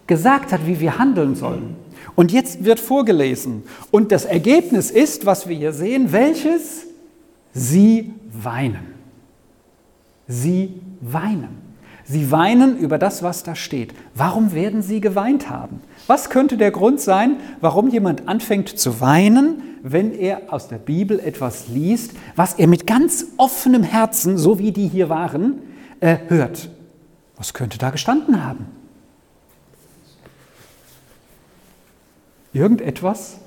gesagt 0.07 0.53
hat, 0.53 0.67
wie 0.67 0.79
wir 0.79 0.99
handeln 0.99 1.37
sollen. 1.37 1.75
Und 2.17 2.33
jetzt 2.33 2.67
wird 2.67 2.81
vorgelesen. 2.81 3.63
Und 3.91 4.13
das 4.13 4.27
Ergebnis 4.27 4.91
ist, 4.91 5.25
was 5.25 5.49
wir 5.49 5.57
hier 5.57 5.73
sehen, 5.73 6.13
welches? 6.13 6.85
Sie 7.55 8.13
weinen. 8.31 8.89
Sie 10.27 10.83
weinen. 11.01 11.63
Sie 12.05 12.31
weinen 12.31 12.77
über 12.77 12.99
das, 12.99 13.23
was 13.23 13.43
da 13.43 13.55
steht. 13.55 13.95
Warum 14.15 14.53
werden 14.53 14.83
sie 14.83 15.01
geweint 15.01 15.49
haben? 15.49 15.81
Was 16.07 16.29
könnte 16.29 16.59
der 16.59 16.73
Grund 16.73 17.01
sein, 17.01 17.37
warum 17.63 17.89
jemand 17.89 18.29
anfängt 18.29 18.69
zu 18.79 19.01
weinen, 19.01 19.63
wenn 19.83 20.13
er 20.13 20.53
aus 20.53 20.69
der 20.69 20.79
Bibel 20.79 21.21
etwas 21.21 21.69
liest, 21.69 22.13
was 22.37 22.55
er 22.55 22.67
mit 22.67 22.87
ganz 22.87 23.27
offenem 23.37 23.83
Herzen, 23.83 24.39
so 24.39 24.59
wie 24.59 24.73
die 24.73 24.89
hier 24.89 25.09
waren, 25.09 25.61
äh, 26.01 26.17
hört? 26.29 26.71
Was 27.37 27.55
könnte 27.55 27.79
da 27.79 27.91
gestanden 27.91 28.45
haben? 28.45 28.67
Irgendetwas, 32.53 33.39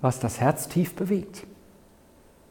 was 0.00 0.20
das 0.20 0.40
Herz 0.40 0.68
tief 0.68 0.94
bewegt. 0.94 1.44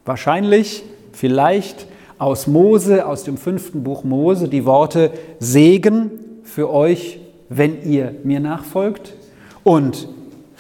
Wahrscheinlich, 0.06 0.84
vielleicht 1.14 1.88
aus 2.18 2.48
Mose, 2.48 3.06
aus 3.06 3.24
dem 3.24 3.38
fünften 3.38 3.84
Buch 3.84 4.04
Mose, 4.04 4.50
die 4.50 4.66
Worte 4.66 5.12
Segen 5.40 6.12
für 6.44 6.70
euch, 6.70 7.20
wenn 7.48 7.84
ihr 7.84 8.16
mir 8.24 8.40
nachfolgt 8.40 9.14
und 9.64 10.10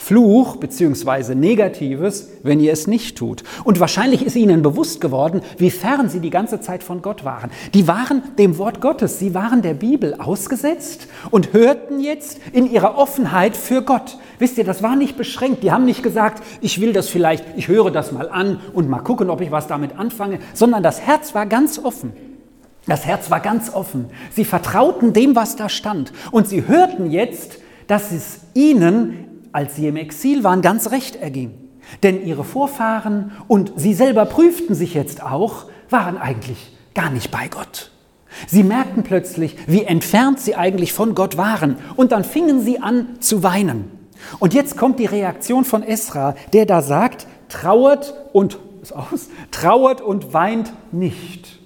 Fluch 0.01 0.55
bzw. 0.55 1.35
Negatives, 1.35 2.29
wenn 2.41 2.61
ihr 2.61 2.71
es 2.71 2.87
nicht 2.87 3.17
tut. 3.17 3.43
Und 3.65 3.81
wahrscheinlich 3.81 4.25
ist 4.25 4.37
ihnen 4.37 4.61
bewusst 4.61 5.01
geworden, 5.01 5.41
wie 5.57 5.69
fern 5.69 6.09
sie 6.09 6.21
die 6.21 6.29
ganze 6.29 6.61
Zeit 6.61 6.83
von 6.83 7.01
Gott 7.01 7.25
waren. 7.25 7.51
Die 7.73 7.85
waren 7.85 8.23
dem 8.37 8.57
Wort 8.57 8.79
Gottes, 8.79 9.19
sie 9.19 9.35
waren 9.35 9.61
der 9.61 9.73
Bibel 9.73 10.15
ausgesetzt 10.17 11.07
und 11.31 11.51
hörten 11.51 11.99
jetzt 11.99 12.39
in 12.53 12.71
ihrer 12.71 12.97
Offenheit 12.97 13.57
für 13.57 13.81
Gott. 13.81 14.17
Wisst 14.39 14.57
ihr, 14.57 14.63
das 14.63 14.81
war 14.81 14.95
nicht 14.95 15.17
beschränkt. 15.17 15.63
Die 15.63 15.71
haben 15.71 15.83
nicht 15.83 16.01
gesagt, 16.01 16.43
ich 16.61 16.79
will 16.79 16.93
das 16.93 17.09
vielleicht, 17.09 17.43
ich 17.57 17.67
höre 17.67 17.91
das 17.91 18.13
mal 18.13 18.29
an 18.29 18.61
und 18.73 18.89
mal 18.89 19.01
gucken, 19.01 19.29
ob 19.29 19.41
ich 19.41 19.51
was 19.51 19.67
damit 19.67 19.99
anfange, 19.99 20.39
sondern 20.53 20.81
das 20.81 21.01
Herz 21.01 21.35
war 21.35 21.45
ganz 21.45 21.77
offen. 21.77 22.13
Das 22.87 23.05
Herz 23.05 23.29
war 23.29 23.41
ganz 23.41 23.71
offen. 23.71 24.05
Sie 24.31 24.45
vertrauten 24.45 25.11
dem, 25.11 25.35
was 25.35 25.57
da 25.57 25.67
stand. 25.67 26.13
Und 26.31 26.47
sie 26.47 26.67
hörten 26.67 27.11
jetzt, 27.11 27.57
dass 27.87 28.13
es 28.13 28.39
ihnen 28.53 29.25
als 29.51 29.75
sie 29.75 29.87
im 29.87 29.95
Exil 29.95 30.43
waren, 30.43 30.61
ganz 30.61 30.91
recht 30.91 31.15
erging. 31.15 31.51
Denn 32.03 32.25
ihre 32.25 32.43
Vorfahren 32.43 33.31
und 33.47 33.73
sie 33.75 33.93
selber 33.93 34.25
prüften 34.25 34.75
sich 34.75 34.93
jetzt 34.93 35.23
auch, 35.23 35.65
waren 35.89 36.17
eigentlich 36.17 36.71
gar 36.93 37.09
nicht 37.09 37.31
bei 37.31 37.47
Gott. 37.47 37.91
Sie 38.47 38.63
merkten 38.63 39.03
plötzlich, 39.03 39.55
wie 39.67 39.83
entfernt 39.83 40.39
sie 40.39 40.55
eigentlich 40.55 40.93
von 40.93 41.15
Gott 41.15 41.37
waren. 41.37 41.77
Und 41.95 42.11
dann 42.11 42.23
fingen 42.23 42.61
sie 42.61 42.79
an 42.79 43.19
zu 43.19 43.43
weinen. 43.43 43.91
Und 44.39 44.53
jetzt 44.53 44.77
kommt 44.77 44.99
die 44.99 45.05
Reaktion 45.05 45.65
von 45.65 45.81
Esra, 45.81 46.35
der 46.53 46.65
da 46.65 46.81
sagt, 46.81 47.25
trauert 47.47 48.13
und, 48.33 48.59
aus, 48.93 49.29
trauert 49.51 50.01
und 50.01 50.33
weint 50.33 50.71
nicht. 50.91 51.59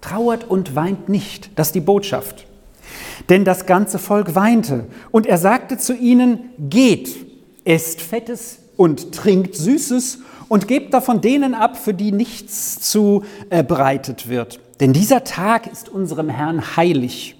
Trauert 0.00 0.48
und 0.48 0.76
weint 0.76 1.08
nicht. 1.08 1.50
Das 1.58 1.68
ist 1.68 1.74
die 1.74 1.80
Botschaft. 1.80 2.46
Denn 3.28 3.44
das 3.44 3.66
ganze 3.66 3.98
Volk 3.98 4.34
weinte. 4.34 4.86
Und 5.10 5.26
er 5.26 5.38
sagte 5.38 5.78
zu 5.78 5.94
ihnen, 5.94 6.50
geht 6.58 7.29
esst 7.64 8.00
Fettes 8.00 8.58
und 8.76 9.12
trinkt 9.12 9.54
Süßes 9.54 10.20
und 10.48 10.66
gebt 10.66 10.92
davon 10.94 11.20
denen 11.20 11.54
ab, 11.54 11.76
für 11.76 11.94
die 11.94 12.12
nichts 12.12 12.80
zu 12.80 13.24
äh, 13.50 13.62
bereitet 13.62 14.28
wird. 14.28 14.60
Denn 14.80 14.92
dieser 14.92 15.24
Tag 15.24 15.66
ist 15.70 15.88
unserem 15.88 16.28
Herrn 16.28 16.76
heilig. 16.76 17.36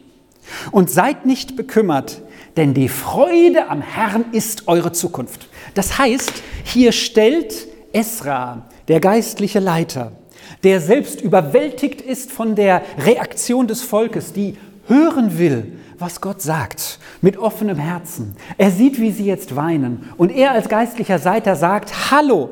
Und 0.71 0.91
seid 0.91 1.27
nicht 1.27 1.57
bekümmert, 1.57 2.23
denn 2.57 2.75
die 2.75 2.89
Freude 2.89 3.69
am 3.69 3.83
Herrn 3.83 4.27
ist 4.33 4.69
eure 4.69 4.93
Zukunft. 4.93 5.49
Das 5.75 5.99
heißt, 5.99 6.33
hier 6.65 6.93
stellt 6.93 7.69
Esra, 7.93 8.69
der 8.89 9.01
geistliche 9.01 9.61
Leiter, 9.61 10.13
der 10.63 10.81
selbst 10.81 11.21
überwältigt 11.21 12.01
ist 12.01 12.31
von 12.31 12.55
der 12.55 12.83
Reaktion 12.99 13.67
des 13.67 13.83
Volkes, 13.83 14.33
die 14.33 14.57
hören 14.87 15.39
will, 15.39 15.79
was 15.99 16.21
Gott 16.21 16.43
sagt, 16.43 16.99
mit 17.21 17.37
offenem 17.37 17.79
Herzen. 17.79 18.37
Er 18.57 18.71
sieht, 18.71 19.01
wie 19.01 19.11
sie 19.11 19.25
jetzt 19.25 19.57
weinen. 19.57 20.09
Und 20.17 20.31
er 20.31 20.53
als 20.53 20.69
geistlicher 20.69 21.19
Seiter 21.19 21.57
sagt, 21.57 22.11
hallo, 22.11 22.51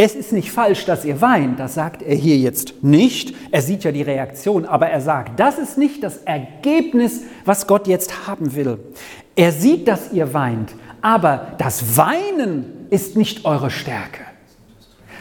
es 0.00 0.14
ist 0.14 0.32
nicht 0.32 0.52
falsch, 0.52 0.84
dass 0.84 1.04
ihr 1.04 1.20
weint, 1.20 1.58
das 1.58 1.74
sagt 1.74 2.02
er 2.02 2.14
hier 2.14 2.36
jetzt 2.36 2.84
nicht. 2.84 3.34
Er 3.50 3.62
sieht 3.62 3.82
ja 3.82 3.90
die 3.90 4.02
Reaktion, 4.02 4.64
aber 4.64 4.88
er 4.88 5.00
sagt, 5.00 5.40
das 5.40 5.58
ist 5.58 5.76
nicht 5.76 6.04
das 6.04 6.18
Ergebnis, 6.18 7.22
was 7.44 7.66
Gott 7.66 7.88
jetzt 7.88 8.28
haben 8.28 8.54
will. 8.54 8.78
Er 9.34 9.50
sieht, 9.50 9.88
dass 9.88 10.12
ihr 10.12 10.32
weint, 10.32 10.72
aber 11.02 11.54
das 11.58 11.96
Weinen 11.96 12.86
ist 12.90 13.16
nicht 13.16 13.44
eure 13.44 13.70
Stärke. 13.70 14.27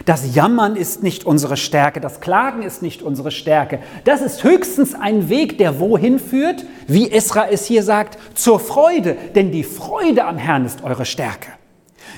Das 0.08 0.34
Jammern 0.36 0.78
ist 0.78 1.04
nicht 1.04 1.26
unsere 1.26 1.58
Stärke, 1.58 2.00
das 2.00 2.22
Klagen 2.22 2.62
ist 2.62 2.82
nicht 2.82 3.02
unsere 3.02 3.30
Stärke. 3.30 3.80
Das 4.06 4.22
ist 4.22 4.42
höchstens 4.42 4.96
ein 4.96 5.28
Weg, 5.28 5.58
der 5.58 5.82
wohin 5.82 6.18
führt, 6.18 6.64
wie 6.88 7.12
Esra 7.12 7.50
es 7.50 7.66
hier 7.66 7.84
sagt, 7.84 8.18
zur 8.34 8.62
Freude, 8.62 9.18
denn 9.36 9.52
die 9.52 9.66
Freude 9.66 10.24
am 10.24 10.38
Herrn 10.38 10.64
ist 10.64 10.82
eure 10.82 11.04
Stärke. 11.04 11.50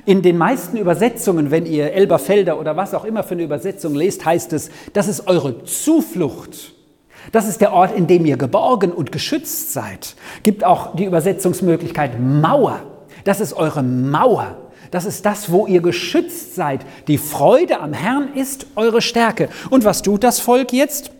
In 0.05 0.22
den 0.22 0.38
meisten 0.38 0.77
Übersetzungen, 0.77 1.50
wenn 1.50 1.65
ihr 1.65 1.91
Elberfelder 1.91 2.60
oder 2.60 2.77
was 2.77 2.93
auch 2.93 3.05
immer 3.05 3.24
für 3.24 3.34
eine 3.34 3.41
Übersetzung 3.41 3.96
lest, 3.96 4.24
heißt 4.24 4.53
es, 4.53 4.69
das 4.93 5.08
ist 5.08 5.25
eure 5.27 5.63
Zuflucht. 5.63 6.75
Das 7.31 7.48
ist 7.48 7.60
der 7.60 7.74
Ort, 7.74 7.98
in 7.98 8.05
dem 8.05 8.24
ihr 8.24 8.38
geborgen 8.38 8.91
und 8.91 9.12
geschützt 9.12 9.74
seid. 9.74 10.15
Gibt 10.43 10.63
auch 10.63 10.96
die 10.96 11.05
Übersetzungsmöglichkeit 11.05 12.19
Mauer. 12.19 12.81
Das 13.24 13.39
ist 13.39 13.53
eure 13.53 13.81
Mauer. 13.81 14.58
Das 14.91 15.05
ist 15.05 15.25
das, 15.25 15.51
wo 15.51 15.67
ihr 15.67 15.81
geschützt 15.81 16.55
seid. 16.55 16.86
Die 17.07 17.17
Freude 17.17 17.79
am 17.79 17.93
Herrn 17.93 18.33
ist 18.33 18.67
eure 18.75 19.01
Stärke. 19.01 19.50
Und 19.69 19.86
was 19.86 20.01
tut 20.01 20.24
das 20.24 20.39
Volk 20.39 20.74
jetzt? 20.74 21.12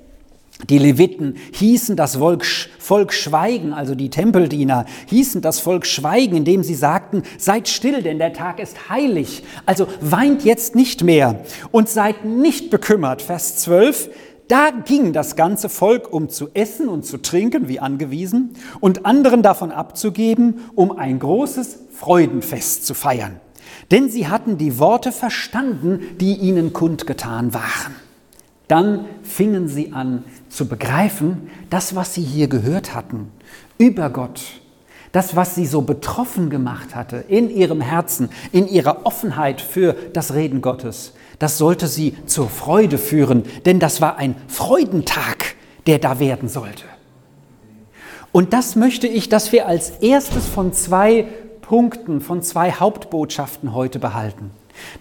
Die 0.68 0.78
Leviten 0.78 1.38
hießen 1.54 1.96
das 1.96 2.18
Volk, 2.18 2.46
Volk 2.46 3.14
schweigen, 3.14 3.72
also 3.72 3.96
die 3.96 4.10
Tempeldiener 4.10 4.86
hießen 5.08 5.42
das 5.42 5.62
Volk 5.62 5.86
schweigen, 5.86 6.36
indem 6.36 6.64
sie 6.64 6.76
sagten, 6.76 7.24
seid 7.38 7.70
still, 7.70 8.04
denn 8.04 8.18
der 8.18 8.34
Tag 8.34 8.60
ist 8.60 8.90
heilig. 8.90 9.44
Also 9.66 9.88
weint 10.02 10.44
jetzt 10.44 10.76
nicht 10.76 11.02
mehr 11.02 11.46
und 11.72 11.88
seid 11.88 12.26
nicht 12.26 12.72
bekümmert. 12.72 13.22
Vers 13.22 13.56
12, 13.60 14.10
da 14.50 14.72
ging 14.72 15.14
das 15.14 15.38
ganze 15.38 15.70
Volk, 15.70 16.12
um 16.12 16.28
zu 16.28 16.50
essen 16.54 16.90
und 16.90 17.06
zu 17.06 17.20
trinken, 17.20 17.70
wie 17.70 17.80
angewiesen, 17.80 18.56
und 18.82 19.06
anderen 19.06 19.42
davon 19.42 19.72
abzugeben, 19.72 20.60
um 20.76 20.92
ein 20.92 21.20
großes 21.20 21.80
Freudenfest 21.94 22.86
zu 22.86 22.96
feiern 22.96 23.40
denn 23.92 24.10
sie 24.10 24.28
hatten 24.28 24.58
die 24.58 24.80
Worte 24.80 25.12
verstanden, 25.12 26.02
die 26.20 26.36
ihnen 26.36 26.74
kundgetan 26.74 27.54
waren. 27.54 27.96
Dann 28.68 29.06
fingen 29.24 29.68
sie 29.68 29.94
an 29.94 30.24
zu 30.48 30.68
begreifen, 30.68 31.50
das, 31.70 31.96
was 31.96 32.14
sie 32.14 32.22
hier 32.22 32.48
gehört 32.48 32.94
hatten 32.94 33.32
über 33.80 34.10
Gott, 34.10 34.42
das, 35.12 35.36
was 35.36 35.56
sie 35.56 35.66
so 35.66 35.82
betroffen 35.82 36.52
gemacht 36.52 36.94
hatte 36.94 37.24
in 37.28 37.50
ihrem 37.50 37.82
Herzen, 37.82 38.30
in 38.52 38.68
ihrer 38.68 39.06
Offenheit 39.08 39.60
für 39.60 39.96
das 40.14 40.36
Reden 40.36 40.62
Gottes, 40.62 41.14
das 41.40 41.58
sollte 41.58 41.88
sie 41.88 42.16
zur 42.26 42.50
Freude 42.50 42.98
führen, 42.98 43.44
denn 43.66 43.80
das 43.80 44.02
war 44.02 44.18
ein 44.18 44.36
Freudentag, 44.48 45.56
der 45.88 45.98
da 45.98 46.20
werden 46.20 46.50
sollte. 46.50 46.84
Und 48.32 48.54
das 48.54 48.76
möchte 48.76 49.08
ich, 49.08 49.30
dass 49.30 49.52
wir 49.52 49.68
als 49.68 49.90
erstes 50.02 50.46
von 50.46 50.74
zwei 50.74 51.28
Punkten, 51.70 52.20
von 52.20 52.42
zwei 52.42 52.72
Hauptbotschaften 52.72 53.76
heute 53.76 54.00
behalten. 54.00 54.50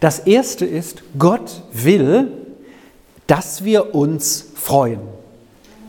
Das 0.00 0.18
erste 0.18 0.66
ist, 0.66 1.02
Gott 1.18 1.62
will, 1.72 2.30
dass 3.26 3.64
wir 3.64 3.94
uns 3.94 4.50
freuen. 4.54 5.00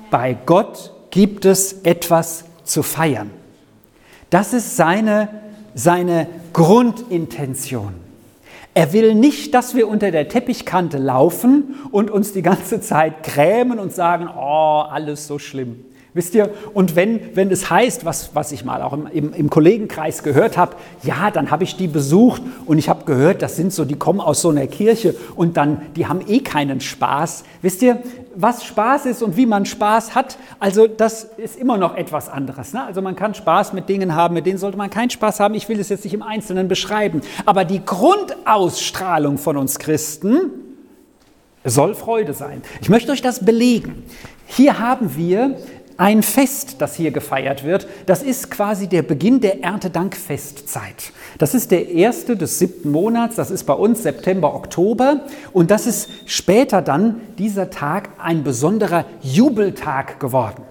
Bei 0.09 0.37
Gott 0.45 0.93
gibt 1.11 1.43
es 1.43 1.81
etwas 1.83 2.45
zu 2.63 2.81
feiern. 2.81 3.29
Das 4.29 4.53
ist 4.53 4.77
seine, 4.77 5.27
seine 5.75 6.27
Grundintention. 6.53 7.95
Er 8.73 8.93
will 8.93 9.15
nicht, 9.15 9.53
dass 9.53 9.75
wir 9.75 9.85
unter 9.85 10.11
der 10.11 10.29
Teppichkante 10.29 10.97
laufen 10.97 11.75
und 11.91 12.09
uns 12.09 12.31
die 12.31 12.41
ganze 12.41 12.79
Zeit 12.79 13.23
grämen 13.23 13.79
und 13.79 13.91
sagen, 13.91 14.29
oh, 14.33 14.85
alles 14.89 15.27
so 15.27 15.39
schlimm. 15.39 15.83
Wisst 16.15 16.33
ihr, 16.33 16.49
und 16.73 16.95
wenn, 16.95 17.35
wenn 17.35 17.51
es 17.51 17.69
heißt, 17.69 18.03
was, 18.03 18.31
was 18.33 18.51
ich 18.51 18.65
mal 18.65 18.81
auch 18.81 18.93
im, 18.93 19.05
im, 19.07 19.33
im 19.33 19.49
Kollegenkreis 19.51 20.23
gehört 20.23 20.57
habe, 20.57 20.75
ja, 21.03 21.29
dann 21.29 21.51
habe 21.51 21.63
ich 21.63 21.75
die 21.75 21.87
besucht 21.87 22.41
und 22.65 22.79
ich 22.79 22.89
habe 22.89 23.05
gehört, 23.05 23.43
das 23.43 23.55
sind 23.55 23.71
so, 23.71 23.85
die 23.85 23.95
kommen 23.95 24.19
aus 24.19 24.41
so 24.41 24.49
einer 24.49 24.65
Kirche 24.65 25.15
und 25.35 25.55
dann, 25.55 25.83
die 25.95 26.07
haben 26.07 26.21
eh 26.27 26.39
keinen 26.39 26.81
Spaß. 26.81 27.43
Wisst 27.61 27.83
ihr, 27.83 28.01
was 28.35 28.63
Spaß 28.63 29.05
ist 29.05 29.21
und 29.21 29.37
wie 29.37 29.45
man 29.45 29.67
Spaß 29.67 30.15
hat, 30.15 30.37
also 30.59 30.87
das 30.87 31.25
ist 31.37 31.57
immer 31.57 31.77
noch 31.77 31.95
etwas 31.95 32.27
anderes. 32.27 32.73
Ne? 32.73 32.83
Also 32.83 33.03
man 33.03 33.15
kann 33.15 33.35
Spaß 33.35 33.73
mit 33.73 33.87
Dingen 33.87 34.15
haben, 34.15 34.33
mit 34.33 34.47
denen 34.47 34.57
sollte 34.57 34.77
man 34.77 34.89
keinen 34.89 35.11
Spaß 35.11 35.39
haben. 35.39 35.53
Ich 35.53 35.69
will 35.69 35.79
es 35.79 35.89
jetzt 35.89 36.05
nicht 36.05 36.13
im 36.15 36.23
Einzelnen 36.23 36.67
beschreiben. 36.67 37.21
Aber 37.45 37.65
die 37.65 37.85
Grundausstrahlung 37.85 39.37
von 39.37 39.57
uns 39.57 39.77
Christen 39.77 40.51
soll 41.63 41.93
Freude 41.93 42.33
sein. 42.33 42.61
Ich 42.81 42.89
möchte 42.89 43.11
euch 43.11 43.21
das 43.21 43.45
belegen. 43.45 44.03
Hier 44.47 44.79
haben 44.79 45.15
wir 45.15 45.57
ein 45.99 46.23
Fest, 46.23 46.77
das 46.79 46.95
hier 46.95 47.11
gefeiert 47.11 47.65
wird, 47.65 47.85
das 48.05 48.23
ist 48.23 48.49
quasi 48.49 48.87
der 48.87 49.01
Beginn 49.01 49.41
der 49.41 49.61
Erntedankfestzeit. 49.63 51.11
Das 51.37 51.53
ist 51.53 51.71
der 51.71 51.89
erste 51.89 52.37
des 52.37 52.57
siebten 52.57 52.89
Monats, 52.89 53.35
das 53.35 53.51
ist 53.51 53.65
bei 53.65 53.73
uns 53.73 54.01
September, 54.03 54.55
Oktober 54.55 55.25
und 55.51 55.71
das 55.71 55.87
ist 55.87 56.09
später 56.25 56.81
dann 56.81 57.19
dieser 57.37 57.69
Tag 57.69 58.11
ein 58.17 58.45
besonderer 58.45 59.03
Jubeltag 59.21 60.21
geworden. 60.21 60.63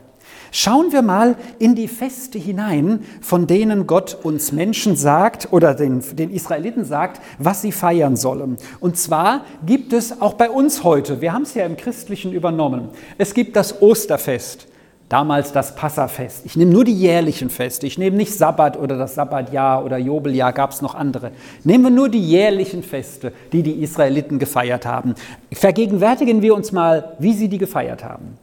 Schauen 0.51 0.93
wir 0.93 1.03
mal 1.03 1.37
in 1.59 1.75
die 1.75 1.89
Feste 1.89 2.39
hinein, 2.39 3.05
von 3.21 3.47
denen 3.47 3.87
Gott 3.87 4.17
uns 4.23 4.51
Menschen 4.51 4.97
sagt 4.97 5.53
oder 5.53 5.75
den, 5.75 6.03
den, 6.17 6.31
Israeliten 6.31 6.87
sagt, 6.87 7.21
was 7.39 7.61
sie 7.61 7.71
feiern 7.71 8.17
sollen. 8.17 8.57
Und 8.81 8.97
zwar 8.97 9.45
gibt 9.67 9.93
es 9.93 10.23
auch 10.23 10.33
bei 10.33 10.49
uns 10.49 10.85
heute, 10.85 11.21
wir 11.21 11.35
haben 11.35 11.43
es 11.43 11.53
ja 11.53 11.67
im 11.67 11.77
Christlichen 11.77 12.33
übernommen, 12.33 12.89
es 13.19 13.35
gibt 13.35 13.57
das 13.57 13.83
Osterfest. 13.83 14.69
Damals 15.09 15.53
das 15.53 15.75
Passafest. 15.75 16.45
Ich 16.45 16.55
nehme 16.57 16.71
nur 16.71 16.85
die 16.85 16.93
jährlichen 16.93 17.49
Feste. 17.49 17.87
Ich 17.87 17.97
nehme 17.97 18.17
nicht 18.17 18.35
Sabbat 18.35 18.77
oder 18.77 18.99
das 18.99 19.15
Sabbatjahr 19.15 19.83
oder 19.83 19.97
Jobeljahr, 19.97 20.53
gab 20.53 20.73
es 20.73 20.83
noch 20.83 20.95
andere. 20.95 21.33
Nehmen 21.65 21.85
wir 21.85 21.91
nur 21.91 22.11
die 22.11 22.23
jährlichen 22.23 22.83
Feste, 22.83 23.33
die 23.53 23.63
die 23.63 23.83
Israeliten 23.83 24.39
gefeiert 24.39 24.85
haben. 24.85 25.15
Vergegenwärtigen 25.51 26.43
wir 26.43 26.55
uns 26.55 26.73
mal, 26.73 27.17
wie 27.19 27.33
sie 27.33 27.49
die 27.49 27.57
gefeiert 27.57 28.05
haben. 28.05 28.37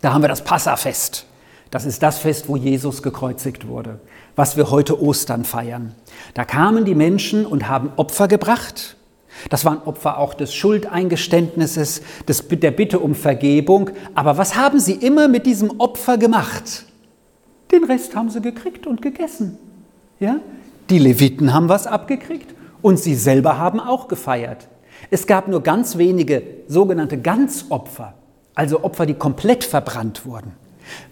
Da 0.00 0.14
haben 0.14 0.22
wir 0.22 0.28
das 0.28 0.42
Passafest. 0.42 1.26
Das 1.70 1.84
ist 1.84 2.02
das 2.02 2.18
Fest, 2.18 2.48
wo 2.48 2.56
Jesus 2.56 3.02
gekreuzigt 3.02 3.68
wurde, 3.68 4.00
was 4.36 4.56
wir 4.56 4.70
heute 4.70 5.00
Ostern 5.00 5.44
feiern. 5.44 5.94
Da 6.32 6.46
kamen 6.46 6.86
die 6.86 6.94
Menschen 6.94 7.44
und 7.44 7.68
haben 7.68 7.92
Opfer 7.96 8.26
gebracht 8.26 8.96
das 9.48 9.64
waren 9.64 9.82
Opfer 9.84 10.18
auch 10.18 10.34
des 10.34 10.54
Schuldeingeständnisses, 10.54 12.02
des, 12.28 12.46
der 12.48 12.70
Bitte 12.70 12.98
um 12.98 13.14
Vergebung. 13.14 13.90
Aber 14.14 14.36
was 14.36 14.56
haben 14.56 14.78
sie 14.78 14.94
immer 14.94 15.28
mit 15.28 15.46
diesem 15.46 15.80
Opfer 15.80 16.18
gemacht? 16.18 16.84
Den 17.72 17.84
Rest 17.84 18.14
haben 18.14 18.30
sie 18.30 18.40
gekriegt 18.40 18.86
und 18.86 19.00
gegessen. 19.00 19.58
Ja? 20.18 20.40
Die 20.90 20.98
Leviten 20.98 21.54
haben 21.54 21.68
was 21.68 21.86
abgekriegt 21.86 22.54
und 22.82 22.98
sie 22.98 23.14
selber 23.14 23.58
haben 23.58 23.80
auch 23.80 24.08
gefeiert. 24.08 24.68
Es 25.10 25.26
gab 25.26 25.48
nur 25.48 25.62
ganz 25.62 25.96
wenige 25.96 26.42
sogenannte 26.68 27.18
Ganzopfer, 27.18 28.14
also 28.54 28.84
Opfer, 28.84 29.06
die 29.06 29.14
komplett 29.14 29.64
verbrannt 29.64 30.26
wurden. 30.26 30.52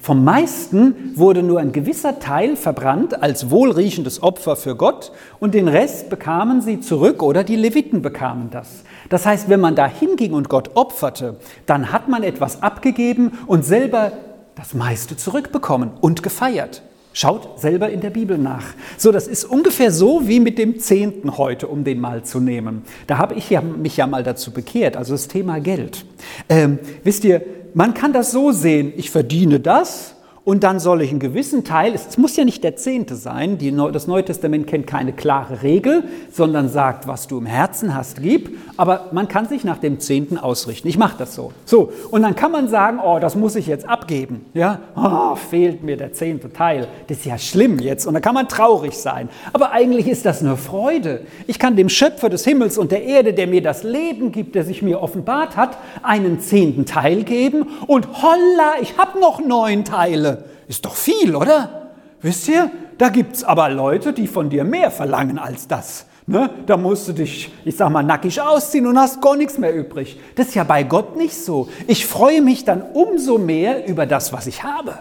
Vom 0.00 0.25
meisten 0.25 1.12
wurde 1.14 1.42
nur 1.42 1.61
ein 1.61 1.73
gewisser 1.73 2.18
Teil 2.18 2.56
verbrannt 2.56 3.23
als 3.23 3.50
wohlriechendes 3.50 4.23
Opfer 4.23 4.56
für 4.56 4.76
Gott 4.76 5.12
und 5.40 5.54
den 5.54 5.68
Rest 5.68 6.11
bekamen 6.11 6.61
sie 6.61 6.80
zurück 6.80 7.23
oder 7.23 7.44
die 7.44 7.56
Leviten 7.56 8.02
bekamen 8.02 8.50
das. 8.50 8.85
Das 9.08 9.26
heißt, 9.26 9.49
wenn 9.49 9.61
man 9.61 9.75
da 9.75 9.87
hinging 9.87 10.32
und 10.32 10.49
Gott 10.49 10.70
opferte, 10.75 11.37
dann 11.66 11.92
hat 11.92 12.08
man 12.08 12.23
etwas 12.23 12.62
abgegeben 12.62 13.32
und 13.47 13.64
selber 13.64 14.12
das 14.54 14.75
meiste 14.75 15.16
zurückbekommen 15.16 15.90
und 16.00 16.23
gefeiert. 16.23 16.82
Schaut 17.12 17.58
selber 17.61 17.90
in 17.90 18.00
der 18.00 18.11
Bibel 18.11 18.38
nach. 18.38 18.64
So, 18.97 19.11
das 19.11 19.26
ist 19.26 19.44
ungefähr 19.44 19.90
so 19.90 20.28
wie 20.28 20.40
mit 20.40 20.58
dem 20.58 20.78
Zehnten 20.78 21.37
heute, 21.37 21.66
um 21.66 21.82
den 21.82 22.00
mal 22.00 22.23
zu 22.23 22.38
nehmen. 22.38 22.82
Da 23.06 23.18
habe 23.18 23.35
ich 23.35 23.50
ja, 23.50 23.61
mich 23.61 23.97
ja 23.97 24.06
mal 24.06 24.23
dazu 24.23 24.52
bekehrt, 24.52 24.97
also 24.97 25.14
das 25.14 25.26
Thema 25.26 25.58
Geld. 25.58 26.04
Ähm, 26.49 26.78
wisst 27.02 27.25
ihr, 27.25 27.42
man 27.79 27.95
kann 27.95 28.12
das 28.12 28.33
so 28.33 28.51
sehen, 28.51 28.93
ich 28.97 29.09
verdiene 29.09 29.61
das 29.61 30.17
und 30.48 30.64
dann 30.64 30.80
soll 30.80 31.02
ich 31.02 31.11
einen 31.11 31.18
gewissen 31.18 31.62
Teil, 31.62 31.92
es 31.94 32.16
muss 32.16 32.34
ja 32.38 32.42
nicht 32.46 32.64
der 32.64 32.74
Zehnte 32.74 33.16
sein, 33.16 33.58
die, 33.58 33.70
das 33.92 34.06
Neue 34.06 34.24
Testament 34.24 34.66
kennt 34.66 34.87
keine 34.87 35.12
klare 35.12 35.62
Regel, 35.62 36.04
sondern 36.32 36.70
sagt, 36.70 37.06
was 37.06 37.26
du 37.26 37.37
im 37.37 37.44
Herzen 37.44 37.94
hast, 37.94 38.22
gib, 38.22 38.56
aber 38.78 39.11
man 39.12 39.28
kann 39.28 39.46
sich 39.46 39.62
nach 39.62 39.76
dem 39.76 40.00
Zehnten 40.00 40.38
ausrichten. 40.38 40.88
Ich 40.88 40.96
mache 40.96 41.18
das 41.18 41.34
so. 41.34 41.52
So, 41.66 41.92
und 42.11 42.22
dann 42.22 42.34
kann 42.34 42.50
man 42.50 42.66
sagen, 42.68 42.98
oh, 42.98 43.18
das 43.20 43.37
muss 43.37 43.56
ich 43.56 43.66
jetzt 43.66 43.87
abgeben. 43.87 44.46
Ja, 44.54 44.80
oh, 44.96 45.34
fehlt 45.34 45.82
mir 45.82 45.98
der 45.98 46.14
zehnte 46.14 46.50
Teil. 46.50 46.88
Das 47.08 47.18
ist 47.18 47.26
ja 47.26 47.37
schlimm 47.37 47.78
jetzt. 47.78 48.06
Und 48.06 48.14
dann 48.14 48.22
kann 48.22 48.32
man 48.32 48.48
traurig 48.48 48.96
sein. 48.96 49.28
Aber 49.52 49.72
eigentlich 49.72 50.08
ist 50.08 50.24
das 50.24 50.40
eine 50.40 50.56
Freude. 50.56 51.26
Ich 51.46 51.58
kann 51.58 51.76
dem 51.76 51.90
Schöpfer 51.90 52.30
des 52.30 52.46
Himmels 52.46 52.78
und 52.78 52.90
der 52.90 53.02
Erde, 53.02 53.34
der 53.34 53.48
mir 53.48 53.61
das 53.61 53.82
Leben 53.82 54.32
gibt, 54.32 54.54
der 54.54 54.64
sich 54.64 54.80
mir 54.80 55.02
offenbart 55.02 55.58
hat, 55.58 55.76
einen 56.02 56.40
zehnten 56.40 56.87
Teil 56.87 57.24
geben 57.24 57.66
und 57.87 58.22
holla, 58.22 58.76
ich 58.80 58.96
habe 58.96 59.20
noch 59.20 59.44
neun 59.44 59.84
Teile. 59.84 60.38
Ist 60.66 60.85
doch 60.85 60.94
viel, 60.94 61.35
oder? 61.35 61.90
Wisst 62.20 62.48
ihr? 62.48 62.70
Da 62.98 63.11
gibt 63.11 63.37
es 63.37 63.44
aber 63.44 63.68
Leute, 63.68 64.12
die 64.12 64.27
von 64.27 64.51
dir 64.51 64.64
mehr 64.64 64.90
verlangen 64.90 65.38
als 65.38 65.68
das. 65.68 66.07
Ne? 66.27 66.51
Da 66.66 66.77
musst 66.77 67.09
du 67.09 67.12
dich, 67.12 67.51
ich 67.64 67.77
sag 67.77 67.90
mal, 67.90 68.03
nackig 68.03 68.40
ausziehen 68.40 68.87
und 68.87 68.98
hast 68.98 69.22
gar 69.22 69.37
nichts 69.37 69.57
mehr 69.57 69.74
übrig. 69.74 70.20
Das 70.35 70.48
ist 70.48 70.55
ja 70.55 70.64
bei 70.64 70.83
Gott 70.83 71.16
nicht 71.16 71.35
so. 71.35 71.68
Ich 71.87 72.07
freue 72.07 72.42
mich 72.42 72.64
dann 72.64 72.83
umso 72.83 73.38
mehr 73.38 73.87
über 73.87 74.05
das, 74.05 74.33
was 74.33 74.46
ich 74.46 74.62
habe. 74.62 74.98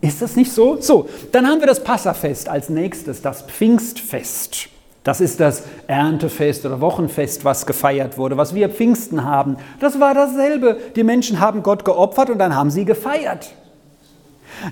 Ist 0.00 0.22
das 0.22 0.36
nicht 0.36 0.52
so? 0.52 0.80
So, 0.80 1.08
dann 1.32 1.46
haben 1.46 1.60
wir 1.60 1.66
das 1.66 1.84
Passafest 1.84 2.48
als 2.48 2.68
nächstes, 2.70 3.20
das 3.20 3.42
Pfingstfest. 3.42 4.68
Das 5.04 5.20
ist 5.20 5.40
das 5.40 5.64
Erntefest 5.86 6.64
oder 6.64 6.80
Wochenfest, 6.80 7.44
was 7.44 7.66
gefeiert 7.66 8.16
wurde, 8.16 8.36
was 8.36 8.54
wir 8.54 8.70
Pfingsten 8.70 9.24
haben. 9.24 9.56
Das 9.78 10.00
war 10.00 10.14
dasselbe. 10.14 10.78
Die 10.96 11.04
Menschen 11.04 11.38
haben 11.38 11.62
Gott 11.62 11.84
geopfert 11.84 12.30
und 12.30 12.38
dann 12.38 12.54
haben 12.54 12.70
sie 12.70 12.84
gefeiert. 12.84 13.52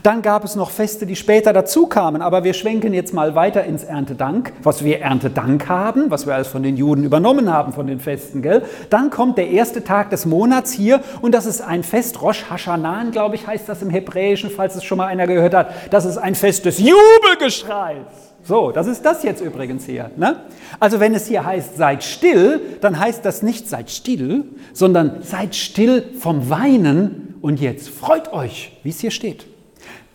Dann 0.03 0.23
gab 0.23 0.45
es 0.45 0.57
noch 0.57 0.71
Feste, 0.71 1.07
die 1.07 1.17
später 1.17 1.53
dazu 1.53 1.87
kamen, 1.87 2.23
aber 2.23 2.45
wir 2.45 2.55
schwenken 2.55 2.95
jetzt 2.95 3.13
mal 3.13 3.35
weiter 3.35 3.65
ins 3.65 3.85
Erntedank, 3.85 4.53
was 4.63 4.85
wir 4.85 5.01
Erntedank 5.01 5.69
haben, 5.69 6.11
was 6.11 6.27
wir 6.27 6.35
alles 6.35 6.49
von 6.49 6.63
den 6.63 6.77
Juden 6.77 7.05
übernommen 7.05 7.53
haben, 7.53 7.73
von 7.73 7.87
den 7.87 8.01
Festen, 8.01 8.43
gell? 8.43 8.63
Dann 8.91 9.11
kommt 9.11 9.39
der 9.39 9.49
erste 9.49 9.85
Tag 9.85 10.11
des 10.11 10.27
Monats 10.27 10.73
hier 10.73 11.01
und 11.21 11.35
das 11.35 11.47
ist 11.47 11.61
ein 11.61 11.83
Fest, 11.83 12.23
Rosh 12.23 12.45
Hashanan, 12.51 13.11
glaube 13.11 13.35
ich, 13.37 13.47
heißt 13.47 13.69
das 13.69 13.83
im 13.83 13.91
Hebräischen, 13.91 14.51
falls 14.51 14.75
es 14.75 14.85
schon 14.85 14.99
mal 14.99 15.07
einer 15.07 15.27
gehört 15.27 15.55
hat. 15.55 15.71
Das 15.91 16.05
ist 16.05 16.19
ein 16.19 16.35
Fest 16.35 16.65
des 16.65 16.79
Jubelgeschreis. 16.79 18.35
So, 18.45 18.73
das 18.73 18.87
ist 18.87 19.03
das 19.05 19.23
jetzt 19.23 19.41
übrigens 19.41 19.87
hier. 19.87 20.11
Ne? 20.17 20.37
Also 20.79 21.01
wenn 21.01 21.15
es 21.15 21.27
hier 21.27 21.47
heißt, 21.47 21.77
seid 21.77 22.05
still, 22.05 22.61
dann 22.83 22.99
heißt 22.99 23.25
das 23.25 23.43
nicht 23.43 23.69
seid 23.69 23.91
still, 23.91 24.45
sondern 24.75 25.23
seid 25.23 25.55
still 25.55 26.05
vom 26.19 26.51
Weinen 26.51 27.37
und 27.41 27.59
jetzt 27.61 27.89
freut 27.89 28.33
euch, 28.33 28.73
wie 28.83 28.91
es 28.91 29.01
hier 29.01 29.11
steht. 29.11 29.47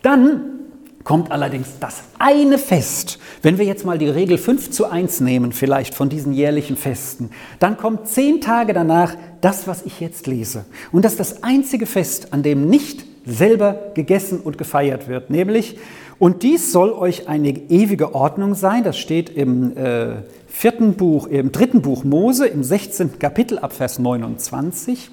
Dann 0.01 0.59
kommt 1.03 1.31
allerdings 1.31 1.79
das 1.79 2.03
eine 2.19 2.57
Fest. 2.57 3.19
Wenn 3.41 3.57
wir 3.57 3.65
jetzt 3.65 3.85
mal 3.85 3.97
die 3.97 4.09
Regel 4.09 4.37
5 4.37 4.69
zu 4.71 4.89
1 4.89 5.21
nehmen, 5.21 5.51
vielleicht 5.51 5.95
von 5.95 6.09
diesen 6.09 6.33
jährlichen 6.33 6.77
Festen, 6.77 7.31
dann 7.59 7.77
kommt 7.77 8.07
zehn 8.07 8.41
Tage 8.41 8.73
danach 8.73 9.15
das, 9.41 9.67
was 9.67 9.85
ich 9.85 9.99
jetzt 9.99 10.27
lese. 10.27 10.65
Und 10.91 11.05
das 11.05 11.13
ist 11.13 11.19
das 11.19 11.43
einzige 11.43 11.85
Fest, 11.85 12.33
an 12.33 12.43
dem 12.43 12.67
nicht 12.67 13.05
selber 13.25 13.91
gegessen 13.93 14.39
und 14.39 14.57
gefeiert 14.57 15.07
wird, 15.07 15.29
nämlich, 15.29 15.77
und 16.19 16.43
dies 16.43 16.73
soll 16.73 16.91
euch 16.91 17.29
eine 17.29 17.49
ewige 17.49 18.13
Ordnung 18.13 18.53
sein, 18.53 18.83
das 18.83 18.97
steht 18.97 19.29
im 19.29 19.75
äh, 19.77 20.17
vierten 20.47 20.95
Buch, 20.95 21.27
im 21.27 21.53
dritten 21.53 21.81
Buch 21.81 22.03
Mose, 22.03 22.45
im 22.45 22.61
16. 22.61 23.19
Kapitel 23.19 23.57
ab 23.57 23.71
Vers 23.71 23.99
29. 23.99 25.09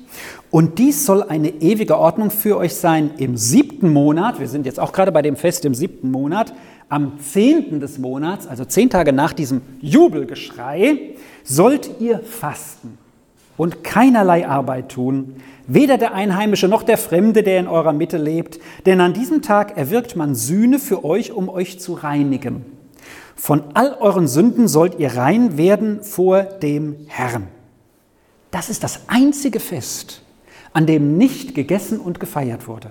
Und 0.50 0.80
dies 0.80 1.06
soll 1.06 1.22
eine 1.22 1.48
ewige 1.48 1.96
Ordnung 1.96 2.32
für 2.32 2.56
euch 2.56 2.74
sein 2.74 3.12
im 3.18 3.36
siebten 3.36 3.92
Monat. 3.92 4.40
Wir 4.40 4.48
sind 4.48 4.66
jetzt 4.66 4.80
auch 4.80 4.92
gerade 4.92 5.12
bei 5.12 5.22
dem 5.22 5.36
Fest 5.36 5.64
im 5.64 5.74
siebten 5.74 6.10
Monat. 6.10 6.52
Am 6.88 7.20
zehnten 7.20 7.78
des 7.78 7.98
Monats, 7.98 8.48
also 8.48 8.64
zehn 8.64 8.90
Tage 8.90 9.12
nach 9.12 9.32
diesem 9.32 9.62
Jubelgeschrei, 9.80 11.14
sollt 11.44 12.00
ihr 12.00 12.18
fasten 12.18 12.98
und 13.56 13.84
keinerlei 13.84 14.46
Arbeit 14.46 14.90
tun, 14.90 15.36
weder 15.66 15.98
der 15.98 16.14
Einheimische 16.14 16.68
noch 16.68 16.82
der 16.82 16.98
Fremde, 16.98 17.42
der 17.42 17.58
in 17.58 17.68
eurer 17.68 17.92
Mitte 17.92 18.18
lebt, 18.18 18.60
denn 18.84 19.00
an 19.00 19.14
diesem 19.14 19.42
Tag 19.42 19.76
erwirkt 19.76 20.16
man 20.16 20.34
Sühne 20.34 20.78
für 20.78 21.04
euch, 21.04 21.32
um 21.32 21.48
euch 21.48 21.80
zu 21.80 21.94
reinigen. 21.94 22.64
Von 23.34 23.64
all 23.74 23.94
euren 24.00 24.28
Sünden 24.28 24.68
sollt 24.68 24.98
ihr 24.98 25.14
rein 25.14 25.58
werden 25.58 26.02
vor 26.02 26.42
dem 26.42 26.96
Herrn. 27.08 27.48
Das 28.50 28.70
ist 28.70 28.82
das 28.82 29.00
einzige 29.08 29.60
Fest, 29.60 30.22
an 30.72 30.86
dem 30.86 31.18
nicht 31.18 31.54
gegessen 31.54 32.00
und 32.00 32.20
gefeiert 32.20 32.66
wurde, 32.66 32.90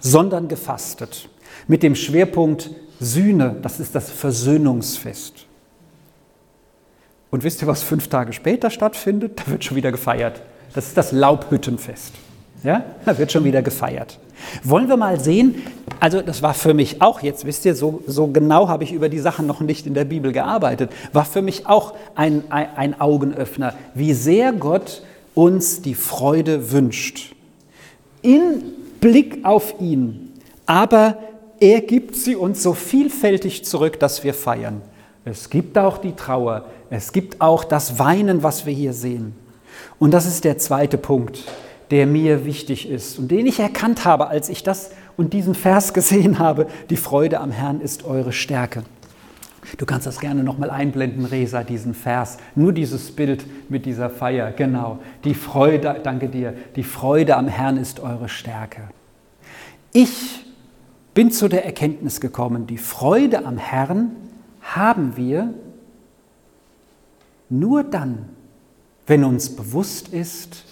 sondern 0.00 0.48
gefastet. 0.48 1.28
Mit 1.68 1.82
dem 1.82 1.94
Schwerpunkt 1.94 2.70
Sühne, 2.98 3.56
das 3.62 3.78
ist 3.78 3.94
das 3.94 4.10
Versöhnungsfest. 4.10 5.45
Und 7.30 7.44
wisst 7.44 7.62
ihr, 7.62 7.68
was 7.68 7.82
fünf 7.82 8.08
Tage 8.08 8.32
später 8.32 8.70
stattfindet? 8.70 9.40
Da 9.44 9.50
wird 9.50 9.64
schon 9.64 9.76
wieder 9.76 9.92
gefeiert. 9.92 10.40
Das 10.74 10.86
ist 10.88 10.96
das 10.96 11.12
Laubhüttenfest. 11.12 12.12
Ja, 12.62 12.84
da 13.04 13.16
wird 13.18 13.30
schon 13.30 13.44
wieder 13.44 13.62
gefeiert. 13.62 14.18
Wollen 14.62 14.88
wir 14.88 14.96
mal 14.96 15.20
sehen, 15.20 15.62
also 16.00 16.20
das 16.20 16.42
war 16.42 16.54
für 16.54 16.74
mich 16.74 17.00
auch 17.00 17.22
jetzt, 17.22 17.44
wisst 17.44 17.64
ihr, 17.64 17.74
so, 17.74 18.02
so 18.06 18.26
genau 18.26 18.68
habe 18.68 18.84
ich 18.84 18.92
über 18.92 19.08
die 19.08 19.18
Sachen 19.18 19.46
noch 19.46 19.60
nicht 19.60 19.86
in 19.86 19.94
der 19.94 20.04
Bibel 20.04 20.32
gearbeitet, 20.32 20.90
war 21.12 21.24
für 21.24 21.42
mich 21.42 21.66
auch 21.66 21.94
ein, 22.14 22.44
ein, 22.50 23.00
Augenöffner, 23.00 23.74
wie 23.94 24.14
sehr 24.14 24.52
Gott 24.52 25.02
uns 25.34 25.82
die 25.82 25.94
Freude 25.94 26.72
wünscht. 26.72 27.34
In 28.22 28.62
Blick 29.00 29.44
auf 29.44 29.74
ihn, 29.80 30.32
aber 30.66 31.18
er 31.60 31.80
gibt 31.80 32.16
sie 32.16 32.36
uns 32.36 32.62
so 32.62 32.72
vielfältig 32.74 33.64
zurück, 33.64 34.00
dass 34.00 34.24
wir 34.24 34.34
feiern. 34.34 34.82
Es 35.26 35.50
gibt 35.50 35.76
auch 35.76 35.98
die 35.98 36.16
Trauer, 36.16 36.64
es 36.88 37.12
gibt 37.12 37.42
auch 37.42 37.64
das 37.64 37.98
Weinen, 37.98 38.42
was 38.42 38.64
wir 38.64 38.72
hier 38.72 38.94
sehen. 38.94 39.34
Und 39.98 40.12
das 40.12 40.24
ist 40.24 40.44
der 40.44 40.56
zweite 40.56 40.96
Punkt 40.96 41.44
der 41.90 42.06
mir 42.06 42.44
wichtig 42.44 42.88
ist 42.88 43.18
und 43.18 43.30
den 43.30 43.46
ich 43.46 43.60
erkannt 43.60 44.04
habe, 44.04 44.28
als 44.28 44.48
ich 44.48 44.62
das 44.62 44.90
und 45.16 45.32
diesen 45.32 45.54
Vers 45.54 45.94
gesehen 45.94 46.38
habe. 46.38 46.66
Die 46.90 46.96
Freude 46.96 47.40
am 47.40 47.50
Herrn 47.50 47.80
ist 47.80 48.04
eure 48.04 48.32
Stärke. 48.32 48.82
Du 49.78 49.86
kannst 49.86 50.06
das 50.06 50.20
gerne 50.20 50.44
nochmal 50.44 50.70
einblenden, 50.70 51.24
Resa, 51.24 51.64
diesen 51.64 51.92
Vers. 51.92 52.38
Nur 52.54 52.72
dieses 52.72 53.10
Bild 53.10 53.44
mit 53.68 53.84
dieser 53.84 54.10
Feier, 54.10 54.52
genau. 54.52 55.00
Die 55.24 55.34
Freude, 55.34 56.00
danke 56.04 56.28
dir, 56.28 56.54
die 56.76 56.84
Freude 56.84 57.36
am 57.36 57.48
Herrn 57.48 57.76
ist 57.76 57.98
eure 57.98 58.28
Stärke. 58.28 58.82
Ich 59.92 60.44
bin 61.14 61.32
zu 61.32 61.48
der 61.48 61.64
Erkenntnis 61.64 62.20
gekommen, 62.20 62.68
die 62.68 62.78
Freude 62.78 63.44
am 63.44 63.58
Herrn 63.58 64.12
haben 64.74 65.16
wir 65.16 65.54
nur 67.48 67.84
dann, 67.84 68.28
wenn 69.06 69.24
uns 69.24 69.54
bewusst 69.54 70.08
ist, 70.08 70.64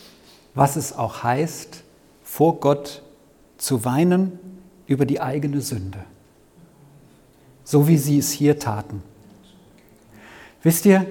was 0.55 0.77
es 0.77 0.97
auch 0.97 1.23
heißt, 1.23 1.85
vor 2.23 2.61
Gott 2.61 3.03
zu 3.59 3.85
weinen 3.85 4.39
über 4.87 5.07
die 5.07 5.21
eigene 5.21 5.61
Sünde. 5.61 5.99
So 7.63 7.89
wie 7.89 7.97
sie 7.97 8.19
es 8.19 8.31
hier 8.31 8.59
taten. 8.59 9.03
Wisst 10.63 10.85
ihr, 10.87 11.07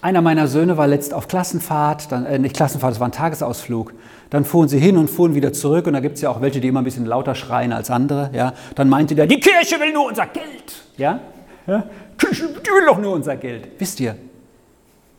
einer 0.00 0.22
meiner 0.22 0.46
Söhne 0.46 0.76
war 0.76 0.86
letzt 0.86 1.12
auf 1.12 1.28
Klassenfahrt, 1.28 2.12
dann, 2.12 2.24
äh, 2.24 2.38
nicht 2.38 2.56
Klassenfahrt, 2.56 2.94
es 2.94 3.00
war 3.00 3.08
ein 3.08 3.12
Tagesausflug. 3.12 3.92
Dann 4.30 4.44
fuhren 4.44 4.68
sie 4.68 4.78
hin 4.78 4.96
und 4.96 5.08
fuhren 5.10 5.34
wieder 5.34 5.52
zurück 5.52 5.86
und 5.86 5.94
da 5.94 6.00
gibt 6.00 6.16
es 6.16 6.22
ja 6.22 6.30
auch 6.30 6.40
welche, 6.40 6.60
die 6.60 6.68
immer 6.68 6.80
ein 6.80 6.84
bisschen 6.84 7.06
lauter 7.06 7.34
schreien 7.34 7.72
als 7.72 7.90
andere. 7.90 8.30
Ja? 8.32 8.54
Dann 8.74 8.88
meinte 8.88 9.14
der, 9.14 9.26
die 9.26 9.40
Kirche 9.40 9.80
will 9.80 9.92
nur 9.92 10.06
unser 10.06 10.26
Geld. 10.26 10.84
Ja? 10.96 11.20
Ja? 11.68 11.84
Die 12.20 12.70
will 12.70 12.86
doch 12.86 12.98
nur 12.98 13.12
unser 13.12 13.36
Geld. 13.36 13.68
Wisst 13.78 14.00
ihr, 14.00 14.16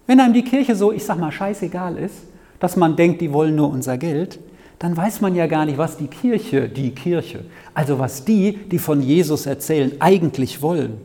wenn 0.08 0.20
einem 0.20 0.34
die 0.34 0.44
Kirche 0.44 0.76
so, 0.76 0.92
ich 0.92 1.06
sag 1.06 1.20
mal, 1.20 1.32
scheißegal 1.32 1.98
ist, 1.98 2.16
dass 2.60 2.76
man 2.76 2.96
denkt, 2.96 3.22
die 3.22 3.32
wollen 3.32 3.56
nur 3.56 3.70
unser 3.70 3.98
Geld, 3.98 4.40
dann 4.80 4.96
weiß 4.96 5.22
man 5.22 5.36
ja 5.36 5.48
gar 5.48 5.66
nicht, 5.66 5.78
was 5.78 5.98
die 5.98 6.08
Kirche, 6.08 6.70
die 6.70 6.92
Kirche, 6.92 7.46
also 7.74 8.00
was 8.00 8.26
die, 8.26 8.54
die 8.54 8.80
von 8.80 9.02
Jesus 9.02 9.46
erzählen, 9.46 9.92
eigentlich 10.00 10.62
wollen. 10.62 10.98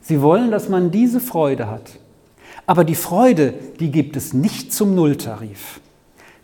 Sie 0.00 0.20
wollen, 0.20 0.50
dass 0.50 0.68
man 0.68 0.90
diese 0.90 1.20
Freude 1.20 1.70
hat. 1.70 1.98
Aber 2.66 2.84
die 2.84 2.94
Freude, 2.94 3.54
die 3.80 3.90
gibt 3.90 4.16
es 4.16 4.32
nicht 4.32 4.72
zum 4.72 4.94
Nulltarif. 4.94 5.80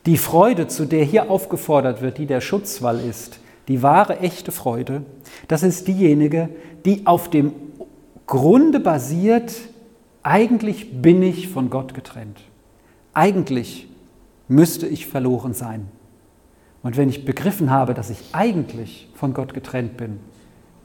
Die 0.07 0.17
Freude, 0.17 0.69
zu 0.69 0.87
der 0.87 1.05
hier 1.05 1.31
aufgefordert 1.31 2.03
wird, 2.03 2.19
die 2.19 2.27
der 2.27 2.41
Schutzwall 2.41 3.01
ist, 3.01 3.41
die 3.69 3.83
wahre, 3.83 4.21
echte 4.21 4.53
Freude, 4.53 5.03
das 5.49 5.63
ist 5.63 5.89
diejenige, 5.89 6.51
die 6.85 7.07
auf 7.07 7.31
dem 7.31 7.53
Grunde 8.27 8.81
basiert, 8.81 9.53
eigentlich 10.23 11.03
bin 11.03 11.23
ich 11.23 11.49
von 11.49 11.71
Gott 11.71 11.95
getrennt. 11.95 12.41
Eigentlich 13.13 13.89
müsste 14.49 14.87
ich 14.87 15.07
verloren 15.07 15.55
sein. 15.55 15.89
Und 16.83 16.97
wenn 16.97 17.09
ich 17.09 17.25
begriffen 17.25 17.71
habe, 17.71 17.95
dass 17.95 18.11
ich 18.11 18.19
eigentlich 18.33 19.09
von 19.15 19.35
Gott 19.35 19.55
getrennt 19.55 19.97
bin, 19.97 20.21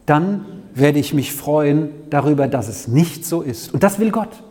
dann 0.06 0.44
werde 0.74 0.98
ich 0.98 1.14
mich 1.14 1.32
freuen 1.32 1.90
darüber, 2.10 2.48
dass 2.48 2.68
es 2.68 2.88
nicht 2.88 3.24
so 3.24 3.42
ist. 3.42 3.72
Und 3.72 3.82
das 3.82 3.98
will 3.98 4.10
Gott. 4.10 4.42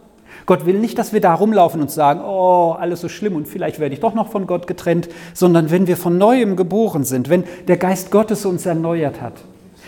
Gott 0.46 0.66
will 0.66 0.80
nicht, 0.80 0.98
dass 0.98 1.14
wir 1.14 1.22
da 1.22 1.34
rumlaufen 1.34 1.82
und 1.82 1.92
sagen, 1.92 2.22
oh, 2.22 2.76
alles 2.80 3.02
so 3.02 3.10
schlimm 3.10 3.36
und 3.36 3.48
vielleicht 3.48 3.80
werde 3.80 3.94
ich 3.94 4.00
doch 4.00 4.16
noch 4.16 4.32
von 4.32 4.48
Gott 4.48 4.68
getrennt, 4.68 5.10
sondern 5.34 5.70
wenn 5.70 5.86
wir 5.86 5.98
von 5.98 6.18
neuem 6.18 6.56
geboren 6.56 7.04
sind, 7.04 7.30
wenn 7.30 7.44
der 7.68 7.78
Geist 7.78 8.10
Gottes 8.10 8.46
uns 8.46 8.66
erneuert 8.66 9.22
hat, 9.22 9.34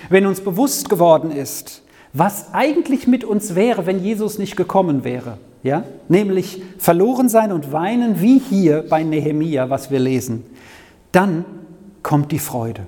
wenn 0.10 0.26
uns 0.26 0.42
bewusst 0.42 0.90
geworden 0.90 1.32
ist, 1.32 1.84
was 2.14 2.54
eigentlich 2.54 3.08
mit 3.08 3.24
uns 3.24 3.56
wäre, 3.56 3.86
wenn 3.86 4.04
Jesus 4.04 4.38
nicht 4.38 4.56
gekommen 4.56 5.04
wäre, 5.04 5.38
ja? 5.64 5.84
nämlich 6.10 6.62
verloren 6.78 7.30
sein 7.30 7.52
und 7.52 7.72
weinen, 7.72 8.22
wie 8.22 8.40
hier 8.40 8.84
bei 8.88 9.04
Nehemia, 9.04 9.70
was 9.70 9.92
wir 9.92 10.00
lesen, 10.00 10.44
dann 11.12 11.46
kommt 12.04 12.32
die 12.32 12.40
Freude. 12.40 12.86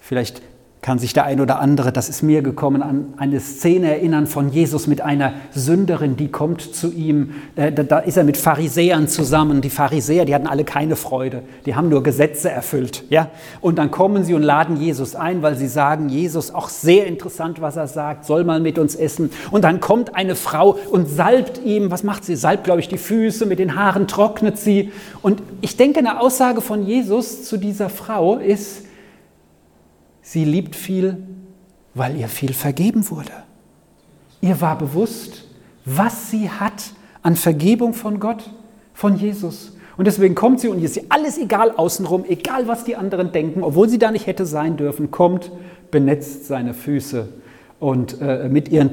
Vielleicht 0.00 0.42
kann 0.82 0.98
sich 0.98 1.12
der 1.12 1.24
ein 1.24 1.42
oder 1.42 1.60
andere, 1.60 1.92
das 1.92 2.08
ist 2.08 2.22
mir 2.22 2.40
gekommen, 2.40 2.80
an 2.82 3.12
eine 3.18 3.38
Szene 3.40 3.90
erinnern 3.90 4.26
von 4.26 4.50
Jesus 4.50 4.86
mit 4.86 5.02
einer 5.02 5.34
Sünderin, 5.52 6.16
die 6.16 6.28
kommt 6.28 6.62
zu 6.74 6.90
ihm. 6.90 7.34
Äh, 7.54 7.70
da 7.72 7.98
ist 7.98 8.16
er 8.16 8.24
mit 8.24 8.38
Pharisäern 8.38 9.06
zusammen. 9.06 9.60
Die 9.60 9.68
Pharisäer, 9.68 10.24
die 10.24 10.34
hatten 10.34 10.46
alle 10.46 10.64
keine 10.64 10.96
Freude. 10.96 11.42
Die 11.66 11.74
haben 11.74 11.90
nur 11.90 12.02
Gesetze 12.02 12.50
erfüllt. 12.50 13.04
Ja? 13.10 13.28
Und 13.60 13.76
dann 13.76 13.90
kommen 13.90 14.24
sie 14.24 14.32
und 14.32 14.42
laden 14.42 14.78
Jesus 14.78 15.14
ein, 15.14 15.42
weil 15.42 15.54
sie 15.54 15.68
sagen, 15.68 16.08
Jesus, 16.08 16.50
auch 16.50 16.70
sehr 16.70 17.06
interessant, 17.06 17.60
was 17.60 17.76
er 17.76 17.86
sagt, 17.86 18.24
soll 18.24 18.44
mal 18.44 18.60
mit 18.60 18.78
uns 18.78 18.94
essen. 18.94 19.30
Und 19.50 19.64
dann 19.64 19.80
kommt 19.80 20.14
eine 20.14 20.34
Frau 20.34 20.78
und 20.90 21.10
salbt 21.10 21.60
ihm, 21.62 21.90
was 21.90 22.04
macht 22.04 22.24
sie? 22.24 22.36
Salbt, 22.36 22.64
glaube 22.64 22.80
ich, 22.80 22.88
die 22.88 22.96
Füße, 22.98 23.44
mit 23.44 23.58
den 23.58 23.76
Haaren 23.76 24.08
trocknet 24.08 24.56
sie. 24.56 24.92
Und 25.20 25.42
ich 25.60 25.76
denke, 25.76 25.98
eine 25.98 26.22
Aussage 26.22 26.62
von 26.62 26.86
Jesus 26.86 27.44
zu 27.44 27.58
dieser 27.58 27.90
Frau 27.90 28.36
ist, 28.36 28.84
Sie 30.32 30.44
liebt 30.44 30.76
viel, 30.76 31.16
weil 31.92 32.16
ihr 32.16 32.28
viel 32.28 32.52
vergeben 32.52 33.10
wurde. 33.10 33.32
Ihr 34.40 34.60
war 34.60 34.78
bewusst, 34.78 35.48
was 35.84 36.30
sie 36.30 36.48
hat 36.48 36.92
an 37.20 37.34
Vergebung 37.34 37.94
von 37.94 38.20
Gott, 38.20 38.48
von 38.94 39.16
Jesus. 39.16 39.72
Und 39.96 40.04
deswegen 40.04 40.36
kommt 40.36 40.60
sie 40.60 40.68
und 40.68 40.78
ihr 40.78 40.84
ist 40.84 41.00
alles 41.08 41.36
egal 41.36 41.72
außenrum, 41.72 42.24
egal 42.28 42.68
was 42.68 42.84
die 42.84 42.94
anderen 42.94 43.32
denken, 43.32 43.64
obwohl 43.64 43.88
sie 43.88 43.98
da 43.98 44.12
nicht 44.12 44.28
hätte 44.28 44.46
sein 44.46 44.76
dürfen, 44.76 45.10
kommt, 45.10 45.50
benetzt 45.90 46.46
seine 46.46 46.74
Füße 46.74 47.26
und 47.80 48.20
äh, 48.20 48.48
mit, 48.48 48.68
ihren 48.68 48.92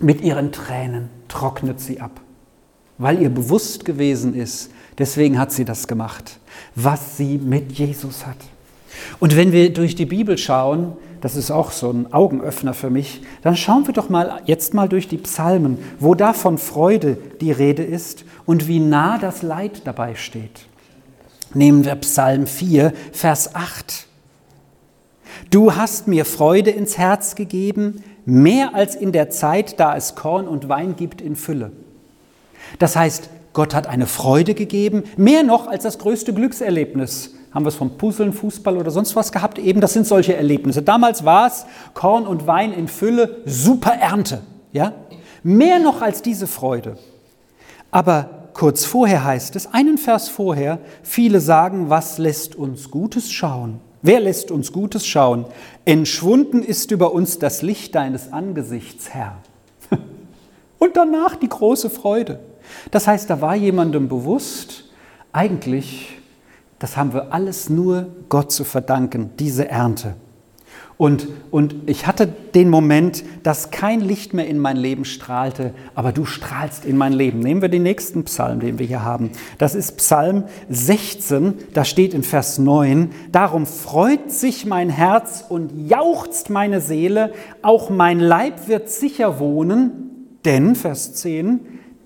mit 0.00 0.20
ihren 0.20 0.52
Tränen 0.52 1.08
trocknet 1.28 1.80
sie 1.80 1.98
ab. 1.98 2.20
Weil 2.98 3.22
ihr 3.22 3.30
bewusst 3.30 3.86
gewesen 3.86 4.34
ist, 4.34 4.70
deswegen 4.98 5.38
hat 5.38 5.50
sie 5.50 5.64
das 5.64 5.88
gemacht, 5.88 6.38
was 6.74 7.16
sie 7.16 7.38
mit 7.38 7.72
Jesus 7.72 8.26
hat. 8.26 8.36
Und 9.20 9.36
wenn 9.36 9.52
wir 9.52 9.72
durch 9.72 9.94
die 9.94 10.06
Bibel 10.06 10.38
schauen, 10.38 10.92
das 11.20 11.36
ist 11.36 11.50
auch 11.50 11.70
so 11.70 11.90
ein 11.90 12.12
Augenöffner 12.12 12.74
für 12.74 12.90
mich, 12.90 13.22
dann 13.42 13.56
schauen 13.56 13.86
wir 13.86 13.94
doch 13.94 14.08
mal 14.08 14.42
jetzt 14.44 14.74
mal 14.74 14.88
durch 14.88 15.08
die 15.08 15.18
Psalmen, 15.18 15.78
wo 16.00 16.14
da 16.14 16.32
von 16.32 16.58
Freude 16.58 17.16
die 17.40 17.52
Rede 17.52 17.84
ist 17.84 18.24
und 18.44 18.66
wie 18.66 18.80
nah 18.80 19.18
das 19.18 19.42
Leid 19.42 19.82
dabei 19.84 20.16
steht. 20.16 20.66
Nehmen 21.54 21.84
wir 21.84 21.94
Psalm 21.96 22.46
4, 22.46 22.92
Vers 23.12 23.54
8. 23.54 24.06
Du 25.50 25.76
hast 25.76 26.08
mir 26.08 26.24
Freude 26.24 26.70
ins 26.70 26.98
Herz 26.98 27.34
gegeben, 27.34 28.02
mehr 28.24 28.74
als 28.74 28.94
in 28.94 29.12
der 29.12 29.30
Zeit, 29.30 29.78
da 29.78 29.96
es 29.96 30.14
Korn 30.14 30.48
und 30.48 30.68
Wein 30.68 30.96
gibt 30.96 31.20
in 31.20 31.36
Fülle. 31.36 31.72
Das 32.78 32.96
heißt, 32.96 33.28
Gott 33.52 33.74
hat 33.74 33.86
eine 33.86 34.06
Freude 34.06 34.54
gegeben, 34.54 35.04
mehr 35.16 35.42
noch 35.42 35.66
als 35.66 35.82
das 35.84 35.98
größte 35.98 36.32
Glückserlebnis 36.32 37.34
haben 37.52 37.64
wir 37.64 37.68
es 37.68 37.74
vom 37.74 37.98
Puzzeln, 37.98 38.32
Fußball 38.32 38.76
oder 38.76 38.90
sonst 38.90 39.14
was 39.14 39.30
gehabt. 39.30 39.58
Eben, 39.58 39.80
das 39.80 39.92
sind 39.92 40.06
solche 40.06 40.34
Erlebnisse. 40.34 40.82
Damals 40.82 41.24
war 41.24 41.46
es 41.46 41.66
Korn 41.94 42.26
und 42.26 42.46
Wein 42.46 42.72
in 42.72 42.88
Fülle, 42.88 43.42
super 43.44 43.92
Ernte. 43.92 44.42
Ja? 44.72 44.94
Mehr 45.42 45.78
noch 45.78 46.00
als 46.00 46.22
diese 46.22 46.46
Freude. 46.46 46.96
Aber 47.90 48.48
kurz 48.54 48.84
vorher 48.84 49.24
heißt 49.24 49.54
es, 49.56 49.72
einen 49.72 49.98
Vers 49.98 50.28
vorher, 50.28 50.78
viele 51.02 51.40
sagen, 51.40 51.90
was 51.90 52.18
lässt 52.18 52.54
uns 52.54 52.90
Gutes 52.90 53.30
schauen? 53.30 53.80
Wer 54.00 54.20
lässt 54.20 54.50
uns 54.50 54.72
Gutes 54.72 55.06
schauen? 55.06 55.44
Entschwunden 55.84 56.62
ist 56.62 56.90
über 56.90 57.12
uns 57.12 57.38
das 57.38 57.62
Licht 57.62 57.94
deines 57.94 58.32
Angesichts, 58.32 59.10
Herr. 59.10 59.36
Und 60.78 60.96
danach 60.96 61.36
die 61.36 61.48
große 61.48 61.90
Freude. 61.90 62.40
Das 62.90 63.06
heißt, 63.06 63.28
da 63.28 63.40
war 63.40 63.54
jemandem 63.54 64.08
bewusst, 64.08 64.84
eigentlich 65.32 66.18
das 66.82 66.96
haben 66.96 67.14
wir 67.14 67.32
alles 67.32 67.70
nur 67.70 68.08
Gott 68.28 68.50
zu 68.50 68.64
verdanken, 68.64 69.30
diese 69.38 69.68
Ernte. 69.68 70.16
Und, 70.96 71.28
und 71.52 71.76
ich 71.86 72.08
hatte 72.08 72.26
den 72.26 72.68
Moment, 72.68 73.22
dass 73.44 73.70
kein 73.70 74.00
Licht 74.00 74.34
mehr 74.34 74.48
in 74.48 74.58
mein 74.58 74.76
Leben 74.76 75.04
strahlte, 75.04 75.74
aber 75.94 76.10
du 76.10 76.24
strahlst 76.24 76.84
in 76.84 76.96
mein 76.96 77.12
Leben. 77.12 77.38
Nehmen 77.38 77.62
wir 77.62 77.68
den 77.68 77.84
nächsten 77.84 78.24
Psalm, 78.24 78.58
den 78.58 78.80
wir 78.80 78.86
hier 78.86 79.04
haben. 79.04 79.30
Das 79.58 79.76
ist 79.76 79.96
Psalm 79.98 80.44
16, 80.70 81.54
da 81.72 81.84
steht 81.84 82.14
in 82.14 82.24
Vers 82.24 82.58
9, 82.58 83.10
Darum 83.30 83.66
freut 83.66 84.32
sich 84.32 84.66
mein 84.66 84.90
Herz 84.90 85.44
und 85.48 85.88
jauchzt 85.88 86.50
meine 86.50 86.80
Seele, 86.80 87.32
auch 87.62 87.90
mein 87.90 88.18
Leib 88.18 88.66
wird 88.66 88.90
sicher 88.90 89.38
wohnen, 89.38 90.36
denn, 90.44 90.74
Vers 90.74 91.14
10, 91.14 91.60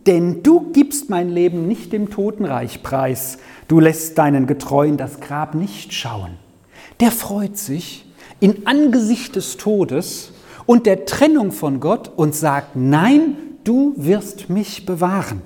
denn 0.07 0.43
du 0.43 0.73
gibst 0.73 1.11
mein 1.11 1.29
Leben 1.29 1.67
nicht 1.67 1.93
dem 1.93 2.11
Totenreich 2.11 2.83
preis, 2.83 3.39
du 3.69 3.81
lässt 3.81 4.19
deinen 4.19 4.47
Getreuen 4.47 4.97
das 4.97 5.21
Grab 5.21 5.55
nicht 5.55 5.93
schauen. 5.93 6.37
Der 7.01 7.11
freut 7.11 7.59
sich 7.59 8.07
in 8.41 8.67
Angesicht 8.67 9.37
des 9.37 9.57
Todes 9.57 10.33
und 10.67 10.87
der 10.87 11.07
Trennung 11.07 11.53
von 11.53 11.81
Gott 11.81 12.11
und 12.17 12.35
sagt, 12.35 12.77
nein, 12.77 13.37
du 13.65 13.95
wirst 13.97 14.51
mich 14.51 14.87
bewahren. 14.87 15.43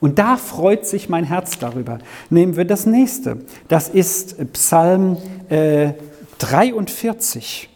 Und 0.00 0.18
da 0.18 0.36
freut 0.36 0.86
sich 0.86 1.08
mein 1.08 1.24
Herz 1.24 1.58
darüber. 1.58 1.98
Nehmen 2.30 2.56
wir 2.56 2.64
das 2.64 2.86
nächste. 2.86 3.38
Das 3.68 3.88
ist 3.88 4.52
Psalm 4.52 5.18
äh, 5.48 5.92
43. 6.38 7.69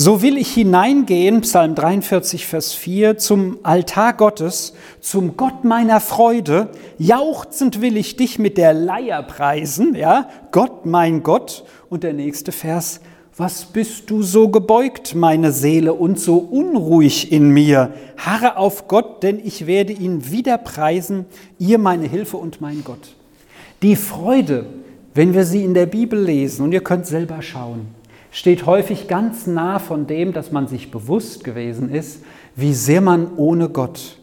So 0.00 0.22
will 0.22 0.36
ich 0.36 0.54
hineingehen, 0.54 1.40
Psalm 1.40 1.74
43, 1.74 2.46
Vers 2.46 2.72
4, 2.72 3.18
zum 3.18 3.58
Altar 3.64 4.12
Gottes, 4.12 4.74
zum 5.00 5.36
Gott 5.36 5.64
meiner 5.64 5.98
Freude. 5.98 6.68
Jauchzend 6.98 7.80
will 7.80 7.96
ich 7.96 8.14
dich 8.14 8.38
mit 8.38 8.58
der 8.58 8.74
Leier 8.74 9.24
preisen, 9.24 9.96
ja, 9.96 10.28
Gott 10.52 10.86
mein 10.86 11.24
Gott. 11.24 11.64
Und 11.90 12.04
der 12.04 12.12
nächste 12.12 12.52
Vers, 12.52 13.00
was 13.36 13.64
bist 13.64 14.08
du 14.08 14.22
so 14.22 14.50
gebeugt, 14.50 15.16
meine 15.16 15.50
Seele, 15.50 15.94
und 15.94 16.20
so 16.20 16.36
unruhig 16.36 17.32
in 17.32 17.50
mir? 17.50 17.92
Harre 18.18 18.56
auf 18.56 18.86
Gott, 18.86 19.24
denn 19.24 19.44
ich 19.44 19.66
werde 19.66 19.92
ihn 19.92 20.30
wieder 20.30 20.58
preisen, 20.58 21.26
ihr 21.58 21.78
meine 21.78 22.06
Hilfe 22.06 22.36
und 22.36 22.60
mein 22.60 22.84
Gott. 22.84 23.16
Die 23.82 23.96
Freude, 23.96 24.66
wenn 25.14 25.34
wir 25.34 25.44
sie 25.44 25.64
in 25.64 25.74
der 25.74 25.86
Bibel 25.86 26.22
lesen, 26.22 26.62
und 26.62 26.70
ihr 26.70 26.84
könnt 26.84 27.08
selber 27.08 27.42
schauen, 27.42 27.97
steht 28.30 28.66
häufig 28.66 29.08
ganz 29.08 29.46
nah 29.46 29.78
von 29.78 30.06
dem, 30.06 30.32
dass 30.32 30.52
man 30.52 30.68
sich 30.68 30.90
bewusst 30.90 31.44
gewesen 31.44 31.90
ist, 31.90 32.22
wie 32.56 32.74
sehr 32.74 33.00
man 33.00 33.36
ohne 33.36 33.68
Gott 33.68 34.18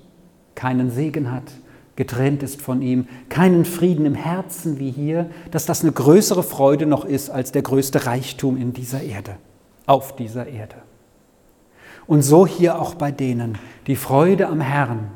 keinen 0.55 0.91
Segen 0.91 1.31
hat, 1.31 1.51
getrennt 1.95 2.43
ist 2.43 2.61
von 2.61 2.81
ihm, 2.81 3.07
keinen 3.29 3.65
Frieden 3.65 4.05
im 4.05 4.15
Herzen 4.15 4.79
wie 4.79 4.91
hier, 4.91 5.29
dass 5.51 5.65
das 5.65 5.81
eine 5.81 5.91
größere 5.91 6.43
Freude 6.43 6.85
noch 6.85 7.05
ist 7.05 7.29
als 7.29 7.51
der 7.51 7.61
größte 7.61 8.05
Reichtum 8.05 8.57
in 8.57 8.73
dieser 8.73 9.01
Erde, 9.01 9.37
auf 9.85 10.15
dieser 10.15 10.47
Erde. 10.47 10.75
Und 12.07 12.21
so 12.21 12.45
hier 12.45 12.79
auch 12.79 12.95
bei 12.95 13.11
denen, 13.11 13.57
die 13.87 13.95
Freude 13.95 14.47
am 14.47 14.61
Herrn, 14.61 15.11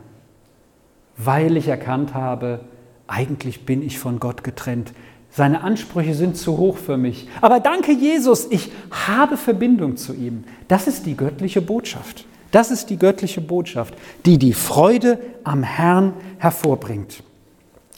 weil 1.18 1.58
ich 1.58 1.68
erkannt 1.68 2.14
habe, 2.14 2.62
eigentlich 3.08 3.66
bin 3.66 3.82
ich 3.82 4.00
von 4.00 4.20
Gott 4.20 4.44
getrennt. 4.44 4.94
Seine 5.32 5.62
Ansprüche 5.62 6.16
sind 6.16 6.38
zu 6.38 6.58
hoch 6.58 6.78
für 6.78 6.98
mich. 6.98 7.28
Aber 7.42 7.60
danke 7.60 7.92
Jesus, 7.92 8.48
ich 8.50 8.72
habe 9.08 9.38
Verbindung 9.38 9.96
zu 9.96 10.14
ihm. 10.14 10.44
Das 10.68 10.88
ist 10.88 11.06
die 11.06 11.16
göttliche 11.16 11.62
Botschaft. 11.62 12.26
Das 12.52 12.72
ist 12.72 12.90
die 12.90 12.98
göttliche 12.98 13.42
Botschaft, 13.42 13.94
die 14.26 14.40
die 14.40 14.54
Freude 14.54 15.20
am 15.44 15.62
Herrn 15.62 16.14
hervorbringt. 16.40 17.24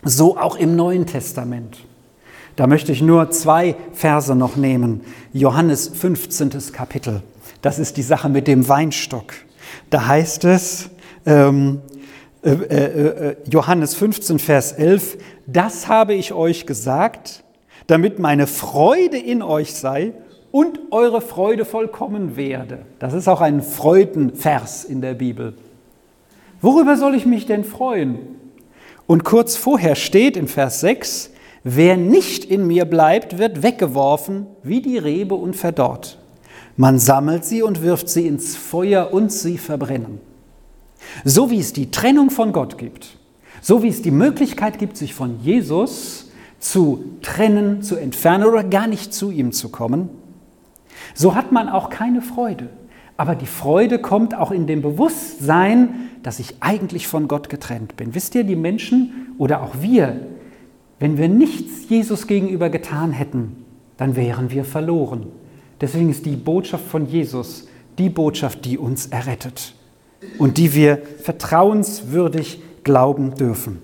So 0.04 0.38
auch 0.38 0.58
im 0.58 0.76
Neuen 0.76 1.06
Testament. 1.06 1.78
Da 2.58 2.68
möchte 2.68 2.92
ich 2.92 3.02
nur 3.02 3.32
zwei 3.32 3.76
Verse 3.94 4.36
noch 4.36 4.58
nehmen. 4.58 5.02
Johannes 5.32 5.88
15. 5.88 6.52
Kapitel. 6.74 7.22
Das 7.62 7.80
ist 7.80 7.96
die 7.96 8.02
Sache 8.02 8.28
mit 8.28 8.48
dem 8.48 8.68
Weinstock. 8.68 9.34
Da 9.90 10.08
heißt 10.08 10.44
es, 10.46 10.90
ähm, 11.26 11.82
äh, 12.44 12.50
äh, 12.50 13.30
äh 13.30 13.36
Johannes 13.50 13.96
15, 13.96 14.40
Vers 14.40 14.72
11, 14.72 15.18
das 15.48 15.88
habe 15.88 16.14
ich 16.14 16.34
euch 16.34 16.66
gesagt, 16.66 17.44
damit 17.88 18.20
meine 18.20 18.48
Freude 18.48 19.18
in 19.18 19.42
euch 19.42 19.74
sei 19.74 20.14
und 20.52 20.80
eure 20.92 21.22
Freude 21.22 21.66
vollkommen 21.66 22.36
werde. 22.36 22.80
Das 23.00 23.14
ist 23.14 23.28
auch 23.28 23.42
ein 23.42 23.62
Freudenvers 23.62 24.84
in 24.84 25.02
der 25.02 25.14
Bibel. 25.14 25.54
Worüber 26.62 26.98
soll 26.98 27.16
ich 27.16 27.26
mich 27.26 27.46
denn 27.46 27.64
freuen? 27.64 28.20
Und 29.08 29.24
kurz 29.24 29.56
vorher 29.56 29.96
steht 29.96 30.38
in 30.38 30.48
Vers 30.48 30.82
6, 30.82 31.32
wer 31.64 31.98
nicht 31.98 32.46
in 32.46 32.68
mir 32.68 32.86
bleibt, 32.86 33.38
wird 33.38 33.64
weggeworfen 33.64 34.46
wie 34.64 34.82
die 34.82 34.98
Rebe 34.98 35.36
und 35.36 35.56
verdorrt. 35.56 36.18
Man 36.78 37.00
sammelt 37.00 37.44
sie 37.46 37.64
und 37.64 37.82
wirft 37.82 38.10
sie 38.10 38.28
ins 38.28 38.56
Feuer 38.56 39.12
und 39.12 39.32
sie 39.32 39.58
verbrennen. 39.58 40.20
So 41.24 41.50
wie 41.50 41.60
es 41.60 41.74
die 41.74 41.92
Trennung 41.92 42.30
von 42.30 42.54
Gott 42.54 42.78
gibt, 42.78 43.18
so 43.62 43.84
wie 43.84 43.90
es 43.90 44.02
die 44.02 44.12
Möglichkeit 44.12 44.80
gibt, 44.80 44.98
sich 44.98 45.14
von 45.14 45.40
Jesus 45.42 46.32
zu 46.60 47.04
trennen, 47.22 47.82
zu 47.82 47.96
entfernen 47.96 48.46
oder 48.46 48.64
gar 48.64 48.88
nicht 48.88 49.14
zu 49.14 49.32
ihm 49.32 49.52
zu 49.52 49.70
kommen, 49.70 50.10
so 51.14 51.36
hat 51.36 51.52
man 51.52 51.70
auch 51.70 51.90
keine 51.90 52.22
Freude. 52.22 52.70
Aber 53.18 53.36
die 53.36 53.48
Freude 53.48 54.00
kommt 54.00 54.36
auch 54.36 54.52
in 54.52 54.68
dem 54.68 54.82
Bewusstsein, 54.82 56.10
dass 56.24 56.40
ich 56.40 56.56
eigentlich 56.60 57.08
von 57.08 57.28
Gott 57.28 57.50
getrennt 57.50 57.98
bin. 57.98 58.16
Wisst 58.16 58.36
ihr, 58.36 58.44
die 58.44 58.56
Menschen 58.56 59.36
oder 59.38 59.62
auch 59.62 59.76
wir, 59.82 60.28
wenn 61.00 61.18
wir 61.18 61.30
nichts 61.30 61.90
Jesus 61.90 62.28
gegenüber 62.28 62.70
getan 62.70 63.12
hätten, 63.12 63.64
dann 63.98 64.16
wären 64.16 64.52
wir 64.52 64.66
verloren. 64.66 65.28
Deswegen 65.82 66.10
ist 66.10 66.26
die 66.26 66.36
Botschaft 66.36 66.86
von 66.86 67.08
Jesus 67.08 67.68
die 67.98 68.10
Botschaft, 68.10 68.66
die 68.66 68.78
uns 68.78 69.08
errettet 69.08 69.76
und 70.38 70.58
die 70.58 70.74
wir 70.74 71.02
vertrauenswürdig 71.24 72.62
glauben 72.84 73.36
dürfen. 73.36 73.82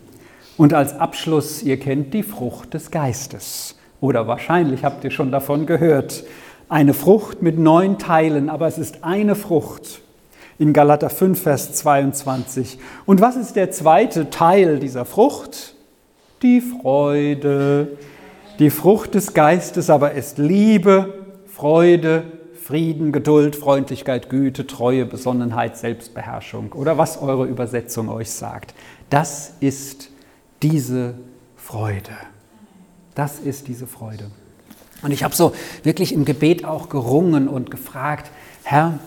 Und 0.58 0.74
als 0.74 1.00
Abschluss, 1.00 1.62
ihr 1.64 1.80
kennt 1.80 2.14
die 2.14 2.24
Frucht 2.24 2.74
des 2.74 2.92
Geistes. 2.92 3.76
Oder 4.02 4.28
wahrscheinlich 4.28 4.84
habt 4.84 5.04
ihr 5.04 5.12
schon 5.12 5.32
davon 5.32 5.66
gehört 5.66 6.24
eine 6.70 6.94
Frucht 6.94 7.42
mit 7.42 7.58
neun 7.58 7.98
Teilen, 7.98 8.50
aber 8.50 8.68
es 8.68 8.78
ist 8.78 9.04
eine 9.04 9.36
Frucht. 9.36 10.02
In 10.60 10.74
Galater 10.74 11.10
5, 11.10 11.42
Vers 11.42 11.74
22. 11.74 12.80
Und 13.06 13.22
was 13.22 13.36
ist 13.36 13.56
der 13.56 13.72
zweite 13.72 14.30
Teil 14.30 14.80
dieser 14.80 15.06
Frucht? 15.06 15.76
Die 16.42 16.62
Freude. 16.62 17.98
Die 18.60 18.70
Frucht 18.70 19.14
des 19.14 19.34
Geistes 19.34 19.90
aber 19.90 20.14
ist 20.14 20.40
Liebe, 20.40 21.14
Freude, 21.46 22.24
Frieden, 22.68 23.14
Geduld, 23.14 23.56
Freundlichkeit, 23.56 24.30
Güte, 24.30 24.68
Treue, 24.68 25.06
Besonnenheit, 25.06 25.78
Selbstbeherrschung 25.78 26.74
oder 26.74 26.98
was 26.98 27.18
eure 27.18 27.46
Übersetzung 27.46 28.10
euch 28.10 28.30
sagt. 28.30 28.74
Das 29.10 29.54
ist 29.62 30.10
diese 30.62 31.14
Freude. 31.56 32.12
Das 33.16 33.40
ist 33.40 33.70
diese 33.70 33.88
Freude. 33.88 34.30
Und 35.02 35.12
ich 35.12 35.24
habe 35.24 35.34
so 35.34 35.56
wirklich 35.84 36.12
im 36.12 36.26
Gebet 36.26 36.66
auch 36.66 36.90
gerungen 36.90 37.48
und 37.48 37.72
gefragt, 37.72 38.32
Herr, 38.64 39.00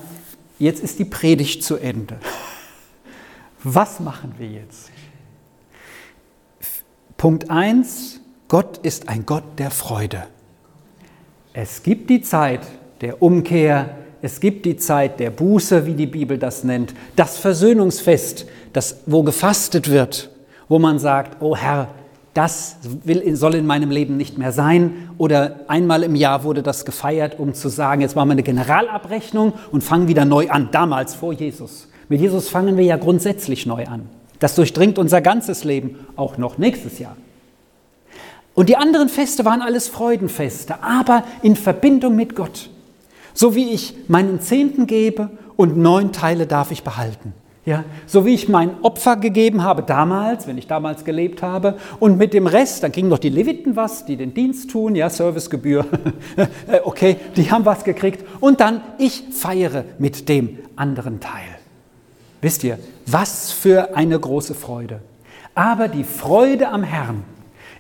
jetzt 0.59 0.83
ist 0.83 0.99
die 0.99 1.05
Predigt 1.05 1.63
zu 1.63 1.77
Ende. 1.77 2.19
Was 3.63 4.01
machen 4.01 4.37
wir 4.39 4.49
jetzt? 4.49 4.91
Punkt 7.19 7.51
1, 7.51 8.21
Gott 8.49 8.79
ist 8.79 9.11
ein 9.11 9.27
Gott 9.27 9.45
der 9.59 9.71
Freude. 9.71 10.29
Es 11.53 11.83
gibt 11.83 12.09
die 12.09 12.23
Zeit 12.23 12.63
der 13.01 13.23
Umkehr, 13.23 13.97
es 14.23 14.41
gibt 14.41 14.67
die 14.67 14.77
Zeit 14.77 15.19
der 15.21 15.31
Buße, 15.31 15.87
wie 15.87 15.95
die 15.95 16.07
Bibel 16.07 16.39
das 16.39 16.65
nennt, 16.65 16.95
das 17.17 17.39
Versöhnungsfest, 17.39 18.47
das, 18.73 19.01
wo 19.07 19.23
gefastet 19.23 19.91
wird, 19.91 20.31
wo 20.69 20.79
man 20.79 20.99
sagt, 20.99 21.43
oh 21.43 21.57
Herr, 21.57 21.89
das 22.35 22.77
will, 23.05 23.35
soll 23.35 23.57
in 23.57 23.67
meinem 23.67 23.91
Leben 23.91 24.17
nicht 24.17 24.39
mehr 24.39 24.53
sein. 24.53 25.11
Oder 25.19 25.61
einmal 25.67 26.05
im 26.05 26.15
Jahr 26.15 26.45
wurde 26.45 26.63
das 26.63 26.85
gefeiert, 26.85 27.39
um 27.39 27.55
zu 27.55 27.69
sagen, 27.69 28.03
jetzt 28.03 28.15
machen 28.15 28.29
wir 28.29 28.33
eine 28.33 28.43
Generalabrechnung 28.43 29.55
und 29.73 29.83
fangen 29.83 30.07
wieder 30.07 30.25
neu 30.25 30.49
an, 30.49 30.69
damals 30.71 31.15
vor 31.15 31.33
Jesus. 31.33 31.89
Mit 32.09 32.21
Jesus 32.21 32.49
fangen 32.49 32.77
wir 32.77 32.85
ja 32.85 32.97
grundsätzlich 32.97 33.67
neu 33.67 33.87
an. 33.87 34.09
Das 34.39 34.55
durchdringt 34.55 34.99
unser 34.99 35.21
ganzes 35.21 35.65
Leben, 35.65 36.07
auch 36.17 36.39
noch 36.39 36.57
nächstes 36.57 36.99
Jahr. 36.99 37.17
Und 38.55 38.69
die 38.69 38.77
anderen 38.77 39.09
Feste 39.09 39.45
waren 39.45 39.63
alles 39.63 39.89
Freudenfeste, 39.89 40.83
aber 40.83 41.25
in 41.43 41.57
Verbindung 41.57 42.15
mit 42.15 42.37
Gott. 42.37 42.71
So 43.35 43.55
wie 43.55 43.71
ich 43.71 43.95
meinen 44.09 44.41
Zehnten 44.41 44.87
gebe 44.87 45.31
und 45.57 45.77
neun 45.77 46.13
Teile 46.13 46.47
darf 46.47 46.71
ich 46.71 46.83
behalten. 46.83 47.35
Ja, 47.67 47.85
so 48.07 48.25
wie 48.25 48.33
ich 48.33 48.49
mein 48.49 48.83
Opfer 48.83 49.17
gegeben 49.17 49.63
habe 49.63 49.83
damals, 49.83 50.47
wenn 50.47 50.57
ich 50.57 50.67
damals 50.67 51.05
gelebt 51.05 51.43
habe, 51.43 51.77
und 52.01 52.17
mit 52.17 52.33
dem 52.33 52.47
Rest, 52.47 52.83
dann 52.83 52.91
kriegen 52.91 53.09
noch 53.09 53.19
die 53.19 53.29
Leviten 53.29 53.77
was, 53.77 54.07
die 54.07 54.17
den 54.17 54.33
Dienst 54.33 54.71
tun, 54.71 54.95
ja, 54.95 55.11
Servicegebühr, 55.11 55.85
okay, 56.85 57.17
die 57.37 57.51
haben 57.51 57.67
was 57.67 57.85
gekriegt, 57.85 58.25
und 58.41 58.61
dann 58.61 58.81
ich 58.97 59.25
feiere 59.33 59.85
mit 59.99 60.31
dem 60.31 60.59
anderen 60.75 61.21
Teil. 61.21 61.59
Wisst 62.41 62.65
ihr, 62.65 62.79
was 63.07 63.53
für 63.53 63.95
eine 63.95 64.19
große 64.19 64.55
Freude. 64.55 65.01
Aber 65.55 65.89
die 65.89 66.05
Freude 66.05 66.71
am 66.71 66.83
Herrn 66.83 67.25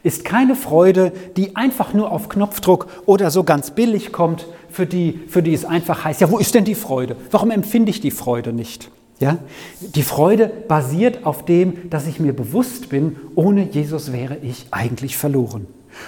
ist 0.03 0.25
keine 0.25 0.55
Freude, 0.55 1.13
die 1.37 1.57
einfach 1.57 1.95
nur 1.95 2.13
auf 2.13 2.29
Knopfdruck 2.29 2.87
oder 3.07 3.31
so 3.31 3.45
ganz 3.45 3.71
billig 3.71 4.13
kommt, 4.13 4.47
für 4.71 4.87
die, 4.87 5.21
für 5.29 5.43
die 5.43 5.55
es 5.55 5.65
einfach 5.65 6.05
heißt, 6.05 6.21
ja, 6.21 6.31
wo 6.31 6.39
ist 6.39 6.55
denn 6.55 6.65
die 6.65 6.75
Freude? 6.75 7.17
Warum 7.31 7.51
empfinde 7.51 7.91
ich 7.91 8.01
die 8.01 8.11
Freude 8.11 8.53
nicht? 8.53 8.91
Ja? 9.19 9.39
Die 9.81 10.03
Freude 10.03 10.51
basiert 10.69 11.27
auf 11.27 11.45
dem, 11.45 11.91
dass 11.91 12.07
ich 12.07 12.21
mir 12.21 12.33
bewusst 12.33 12.89
bin, 12.89 13.17
ohne 13.35 13.65
Jesus 13.65 14.13
wäre 14.13 14.37
ich 14.43 14.67
eigentlich 14.71 15.17
verloren. 15.17 15.67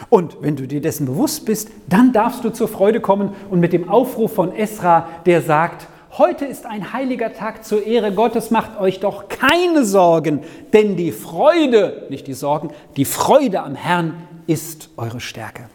Und 0.08 0.36
wenn 0.40 0.56
du 0.56 0.66
dir 0.66 0.80
dessen 0.80 1.06
bewusst 1.06 1.44
bist, 1.44 1.68
dann 1.88 2.12
darfst 2.12 2.44
du 2.44 2.50
zur 2.50 2.68
Freude 2.68 3.00
kommen 3.00 3.30
und 3.50 3.60
mit 3.60 3.72
dem 3.72 3.88
Aufruf 3.88 4.32
von 4.34 4.54
Esra, 4.54 5.08
der 5.26 5.42
sagt, 5.42 5.88
Heute 6.18 6.44
ist 6.44 6.66
ein 6.66 6.92
heiliger 6.92 7.32
Tag 7.32 7.64
zur 7.64 7.86
Ehre 7.86 8.12
Gottes, 8.12 8.50
macht 8.50 8.78
euch 8.78 9.00
doch 9.00 9.30
keine 9.30 9.86
Sorgen, 9.86 10.40
denn 10.74 10.94
die 10.94 11.10
Freude, 11.10 12.06
nicht 12.10 12.26
die 12.26 12.34
Sorgen, 12.34 12.68
die 12.98 13.06
Freude 13.06 13.62
am 13.62 13.74
Herrn 13.74 14.28
ist 14.46 14.90
eure 14.98 15.20
Stärke. 15.20 15.70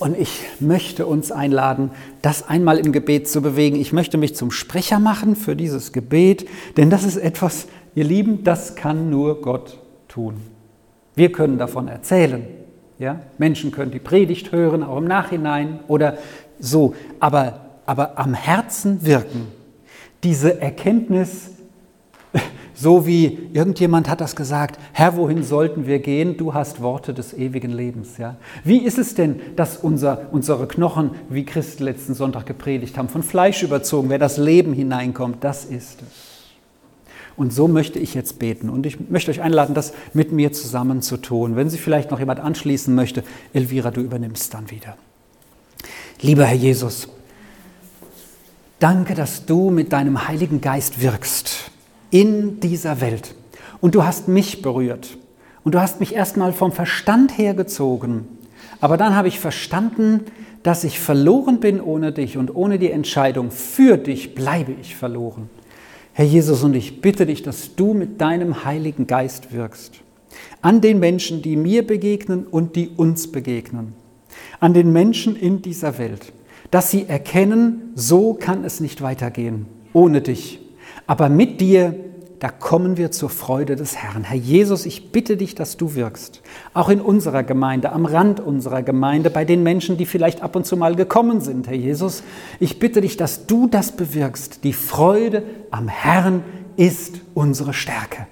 Und 0.00 0.18
ich 0.18 0.40
möchte 0.60 1.06
uns 1.06 1.30
einladen, 1.30 1.90
das 2.20 2.48
einmal 2.48 2.78
im 2.78 2.92
Gebet 2.92 3.28
zu 3.28 3.42
bewegen. 3.42 3.76
Ich 3.76 3.92
möchte 3.92 4.18
mich 4.18 4.34
zum 4.34 4.50
Sprecher 4.50 4.98
machen 4.98 5.36
für 5.36 5.54
dieses 5.54 5.92
Gebet, 5.92 6.48
denn 6.76 6.90
das 6.90 7.04
ist 7.04 7.16
etwas, 7.16 7.66
ihr 7.94 8.04
Lieben, 8.04 8.44
das 8.44 8.74
kann 8.74 9.10
nur 9.10 9.40
Gott 9.40 9.78
tun. 10.08 10.36
Wir 11.14 11.30
können 11.30 11.58
davon 11.58 11.88
erzählen. 11.88 12.44
Ja? 12.98 13.20
Menschen 13.38 13.70
können 13.70 13.92
die 13.92 14.00
Predigt 14.00 14.52
hören, 14.52 14.82
auch 14.82 14.98
im 14.98 15.04
Nachhinein 15.04 15.80
oder 15.86 16.18
so. 16.58 16.94
Aber, 17.20 17.60
aber 17.86 18.18
am 18.18 18.34
Herzen 18.34 19.04
wirken. 19.06 19.48
Diese 20.24 20.60
Erkenntnis, 20.60 21.50
so 22.74 23.06
wie 23.06 23.38
irgendjemand 23.52 24.08
hat 24.08 24.20
das 24.20 24.34
gesagt, 24.36 24.78
Herr, 24.92 25.16
wohin 25.16 25.42
sollten 25.42 25.86
wir 25.86 26.00
gehen? 26.00 26.36
Du 26.36 26.54
hast 26.54 26.82
Worte 26.82 27.14
des 27.14 27.32
ewigen 27.32 27.70
Lebens. 27.70 28.18
Ja? 28.18 28.36
Wie 28.64 28.78
ist 28.78 28.98
es 28.98 29.14
denn, 29.14 29.40
dass 29.56 29.76
unser, 29.76 30.28
unsere 30.32 30.66
Knochen, 30.66 31.12
wie 31.28 31.44
Christen 31.44 31.84
letzten 31.84 32.14
Sonntag 32.14 32.46
gepredigt 32.46 32.98
haben, 32.98 33.08
von 33.08 33.22
Fleisch 33.22 33.62
überzogen, 33.62 34.10
wer 34.10 34.18
das 34.18 34.36
Leben 34.36 34.72
hineinkommt, 34.72 35.42
das 35.42 35.64
ist 35.64 36.02
es. 36.02 36.34
Und 37.36 37.52
so 37.52 37.66
möchte 37.66 37.98
ich 37.98 38.14
jetzt 38.14 38.38
beten. 38.38 38.68
Und 38.68 38.86
ich 38.86 39.10
möchte 39.10 39.30
euch 39.30 39.40
einladen, 39.40 39.74
das 39.74 39.92
mit 40.12 40.30
mir 40.30 40.52
zusammen 40.52 41.02
zu 41.02 41.16
tun. 41.16 41.56
Wenn 41.56 41.68
sich 41.68 41.80
vielleicht 41.80 42.10
noch 42.10 42.20
jemand 42.20 42.38
anschließen 42.38 42.94
möchte, 42.94 43.24
Elvira, 43.52 43.90
du 43.90 44.00
übernimmst 44.00 44.54
dann 44.54 44.70
wieder. 44.70 44.96
Lieber 46.20 46.44
Herr 46.44 46.56
Jesus, 46.56 47.08
danke, 48.78 49.14
dass 49.14 49.46
du 49.46 49.70
mit 49.70 49.92
deinem 49.92 50.28
Heiligen 50.28 50.60
Geist 50.60 51.02
wirkst 51.02 51.72
in 52.14 52.60
dieser 52.60 53.00
Welt. 53.00 53.34
Und 53.80 53.96
du 53.96 54.04
hast 54.04 54.28
mich 54.28 54.62
berührt. 54.62 55.18
Und 55.64 55.74
du 55.74 55.80
hast 55.80 55.98
mich 55.98 56.14
erstmal 56.14 56.52
vom 56.52 56.70
Verstand 56.70 57.36
her 57.36 57.54
gezogen. 57.54 58.28
Aber 58.80 58.96
dann 58.96 59.16
habe 59.16 59.26
ich 59.26 59.40
verstanden, 59.40 60.20
dass 60.62 60.84
ich 60.84 61.00
verloren 61.00 61.58
bin 61.58 61.80
ohne 61.80 62.12
dich 62.12 62.36
und 62.36 62.54
ohne 62.54 62.78
die 62.78 62.92
Entscheidung 62.92 63.50
für 63.50 63.96
dich 63.96 64.36
bleibe 64.36 64.76
ich 64.80 64.94
verloren. 64.94 65.50
Herr 66.12 66.24
Jesus, 66.24 66.62
und 66.62 66.76
ich 66.76 67.00
bitte 67.00 67.26
dich, 67.26 67.42
dass 67.42 67.74
du 67.74 67.94
mit 67.94 68.20
deinem 68.20 68.64
Heiligen 68.64 69.08
Geist 69.08 69.52
wirkst. 69.52 69.94
An 70.62 70.80
den 70.80 71.00
Menschen, 71.00 71.42
die 71.42 71.56
mir 71.56 71.84
begegnen 71.84 72.46
und 72.46 72.76
die 72.76 72.90
uns 72.96 73.32
begegnen. 73.32 73.92
An 74.60 74.72
den 74.72 74.92
Menschen 74.92 75.34
in 75.34 75.62
dieser 75.62 75.98
Welt. 75.98 76.32
Dass 76.70 76.92
sie 76.92 77.08
erkennen, 77.08 77.90
so 77.96 78.34
kann 78.34 78.64
es 78.64 78.78
nicht 78.78 79.02
weitergehen, 79.02 79.66
ohne 79.92 80.20
dich. 80.20 80.60
Aber 81.06 81.28
mit 81.28 81.60
dir 81.60 81.94
da 82.44 82.50
kommen 82.50 82.98
wir 82.98 83.10
zur 83.10 83.30
Freude 83.30 83.74
des 83.74 83.96
Herrn. 83.96 84.24
Herr 84.24 84.36
Jesus, 84.36 84.84
ich 84.84 85.12
bitte 85.12 85.38
dich, 85.38 85.54
dass 85.54 85.78
du 85.78 85.94
wirkst. 85.94 86.42
Auch 86.74 86.90
in 86.90 87.00
unserer 87.00 87.42
Gemeinde, 87.42 87.90
am 87.90 88.04
Rand 88.04 88.38
unserer 88.38 88.82
Gemeinde, 88.82 89.30
bei 89.30 89.46
den 89.46 89.62
Menschen, 89.62 89.96
die 89.96 90.04
vielleicht 90.04 90.42
ab 90.42 90.54
und 90.54 90.66
zu 90.66 90.76
mal 90.76 90.94
gekommen 90.94 91.40
sind. 91.40 91.68
Herr 91.68 91.74
Jesus, 91.74 92.22
ich 92.60 92.78
bitte 92.78 93.00
dich, 93.00 93.16
dass 93.16 93.46
du 93.46 93.66
das 93.66 93.92
bewirkst. 93.92 94.62
Die 94.62 94.74
Freude 94.74 95.42
am 95.70 95.88
Herrn 95.88 96.44
ist 96.76 97.14
unsere 97.32 97.72
Stärke. 97.72 98.26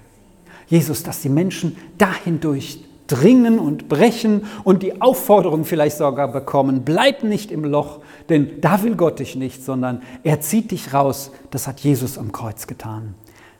Jesus, 0.67 1.01
dass 1.01 1.21
die 1.21 1.29
Menschen 1.29 1.75
dahin 1.97 2.39
durchdringen 2.39 3.57
und 3.57 3.89
brechen 3.89 4.43
und 4.63 4.83
die 4.83 5.01
Aufforderung 5.01 5.65
vielleicht 5.65 5.97
sogar 5.97 6.27
bekommen, 6.31 6.83
bleib 6.85 7.23
nicht 7.23 7.51
im 7.51 7.63
Loch, 7.63 8.01
denn 8.29 8.61
da 8.61 8.83
will 8.83 8.95
Gott 8.95 9.19
dich 9.19 9.35
nicht, 9.35 9.63
sondern 9.63 10.01
er 10.23 10.41
zieht 10.41 10.71
dich 10.71 10.93
raus. 10.93 11.31
Das 11.51 11.67
hat 11.67 11.81
Jesus 11.81 12.17
am 12.17 12.31
Kreuz 12.31 12.67
getan. 12.67 13.15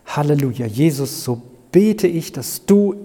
Halleluja, 0.05 0.65
Jesus, 0.65 1.23
so 1.23 1.41
bete 1.71 2.07
ich, 2.07 2.31
dass 2.31 2.65
du 2.65 2.95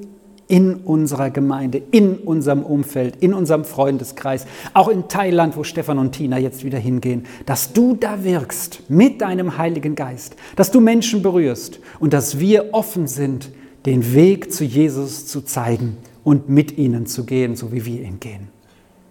in 0.49 0.77
unserer 0.77 1.31
Gemeinde, 1.31 1.83
in 1.91 2.17
unserem 2.17 2.63
Umfeld, 2.63 3.17
in 3.17 3.35
unserem 3.35 3.65
Freundeskreis, 3.65 4.47
auch 4.73 4.89
in 4.89 5.07
Thailand, 5.09 5.57
wo 5.57 5.63
Stefan 5.63 5.99
und 5.99 6.13
Tina 6.13 6.39
jetzt 6.39 6.65
wieder 6.65 6.79
hingehen, 6.79 7.27
dass 7.45 7.75
du 7.75 7.95
da 7.95 8.25
wirkst 8.25 8.83
mit 8.89 9.21
deinem 9.21 9.59
Heiligen 9.59 9.95
Geist, 9.95 10.37
dass 10.57 10.71
du 10.71 10.81
Menschen 10.81 11.23
berührst 11.23 11.81
und 12.01 12.15
dass 12.15 12.39
wir 12.41 12.73
offen 12.73 13.07
sind, 13.07 13.51
den 13.85 14.15
Weg 14.15 14.53
zu 14.53 14.65
Jesus 14.65 15.27
zu 15.27 15.43
zeigen 15.43 15.99
und 16.25 16.49
mit 16.49 16.79
ihnen 16.79 17.07
zu 17.07 17.25
gehen, 17.25 17.55
so 17.55 17.71
wie 17.71 17.85
wir 17.85 18.03
ihn 18.03 18.19
gehen. 18.19 18.58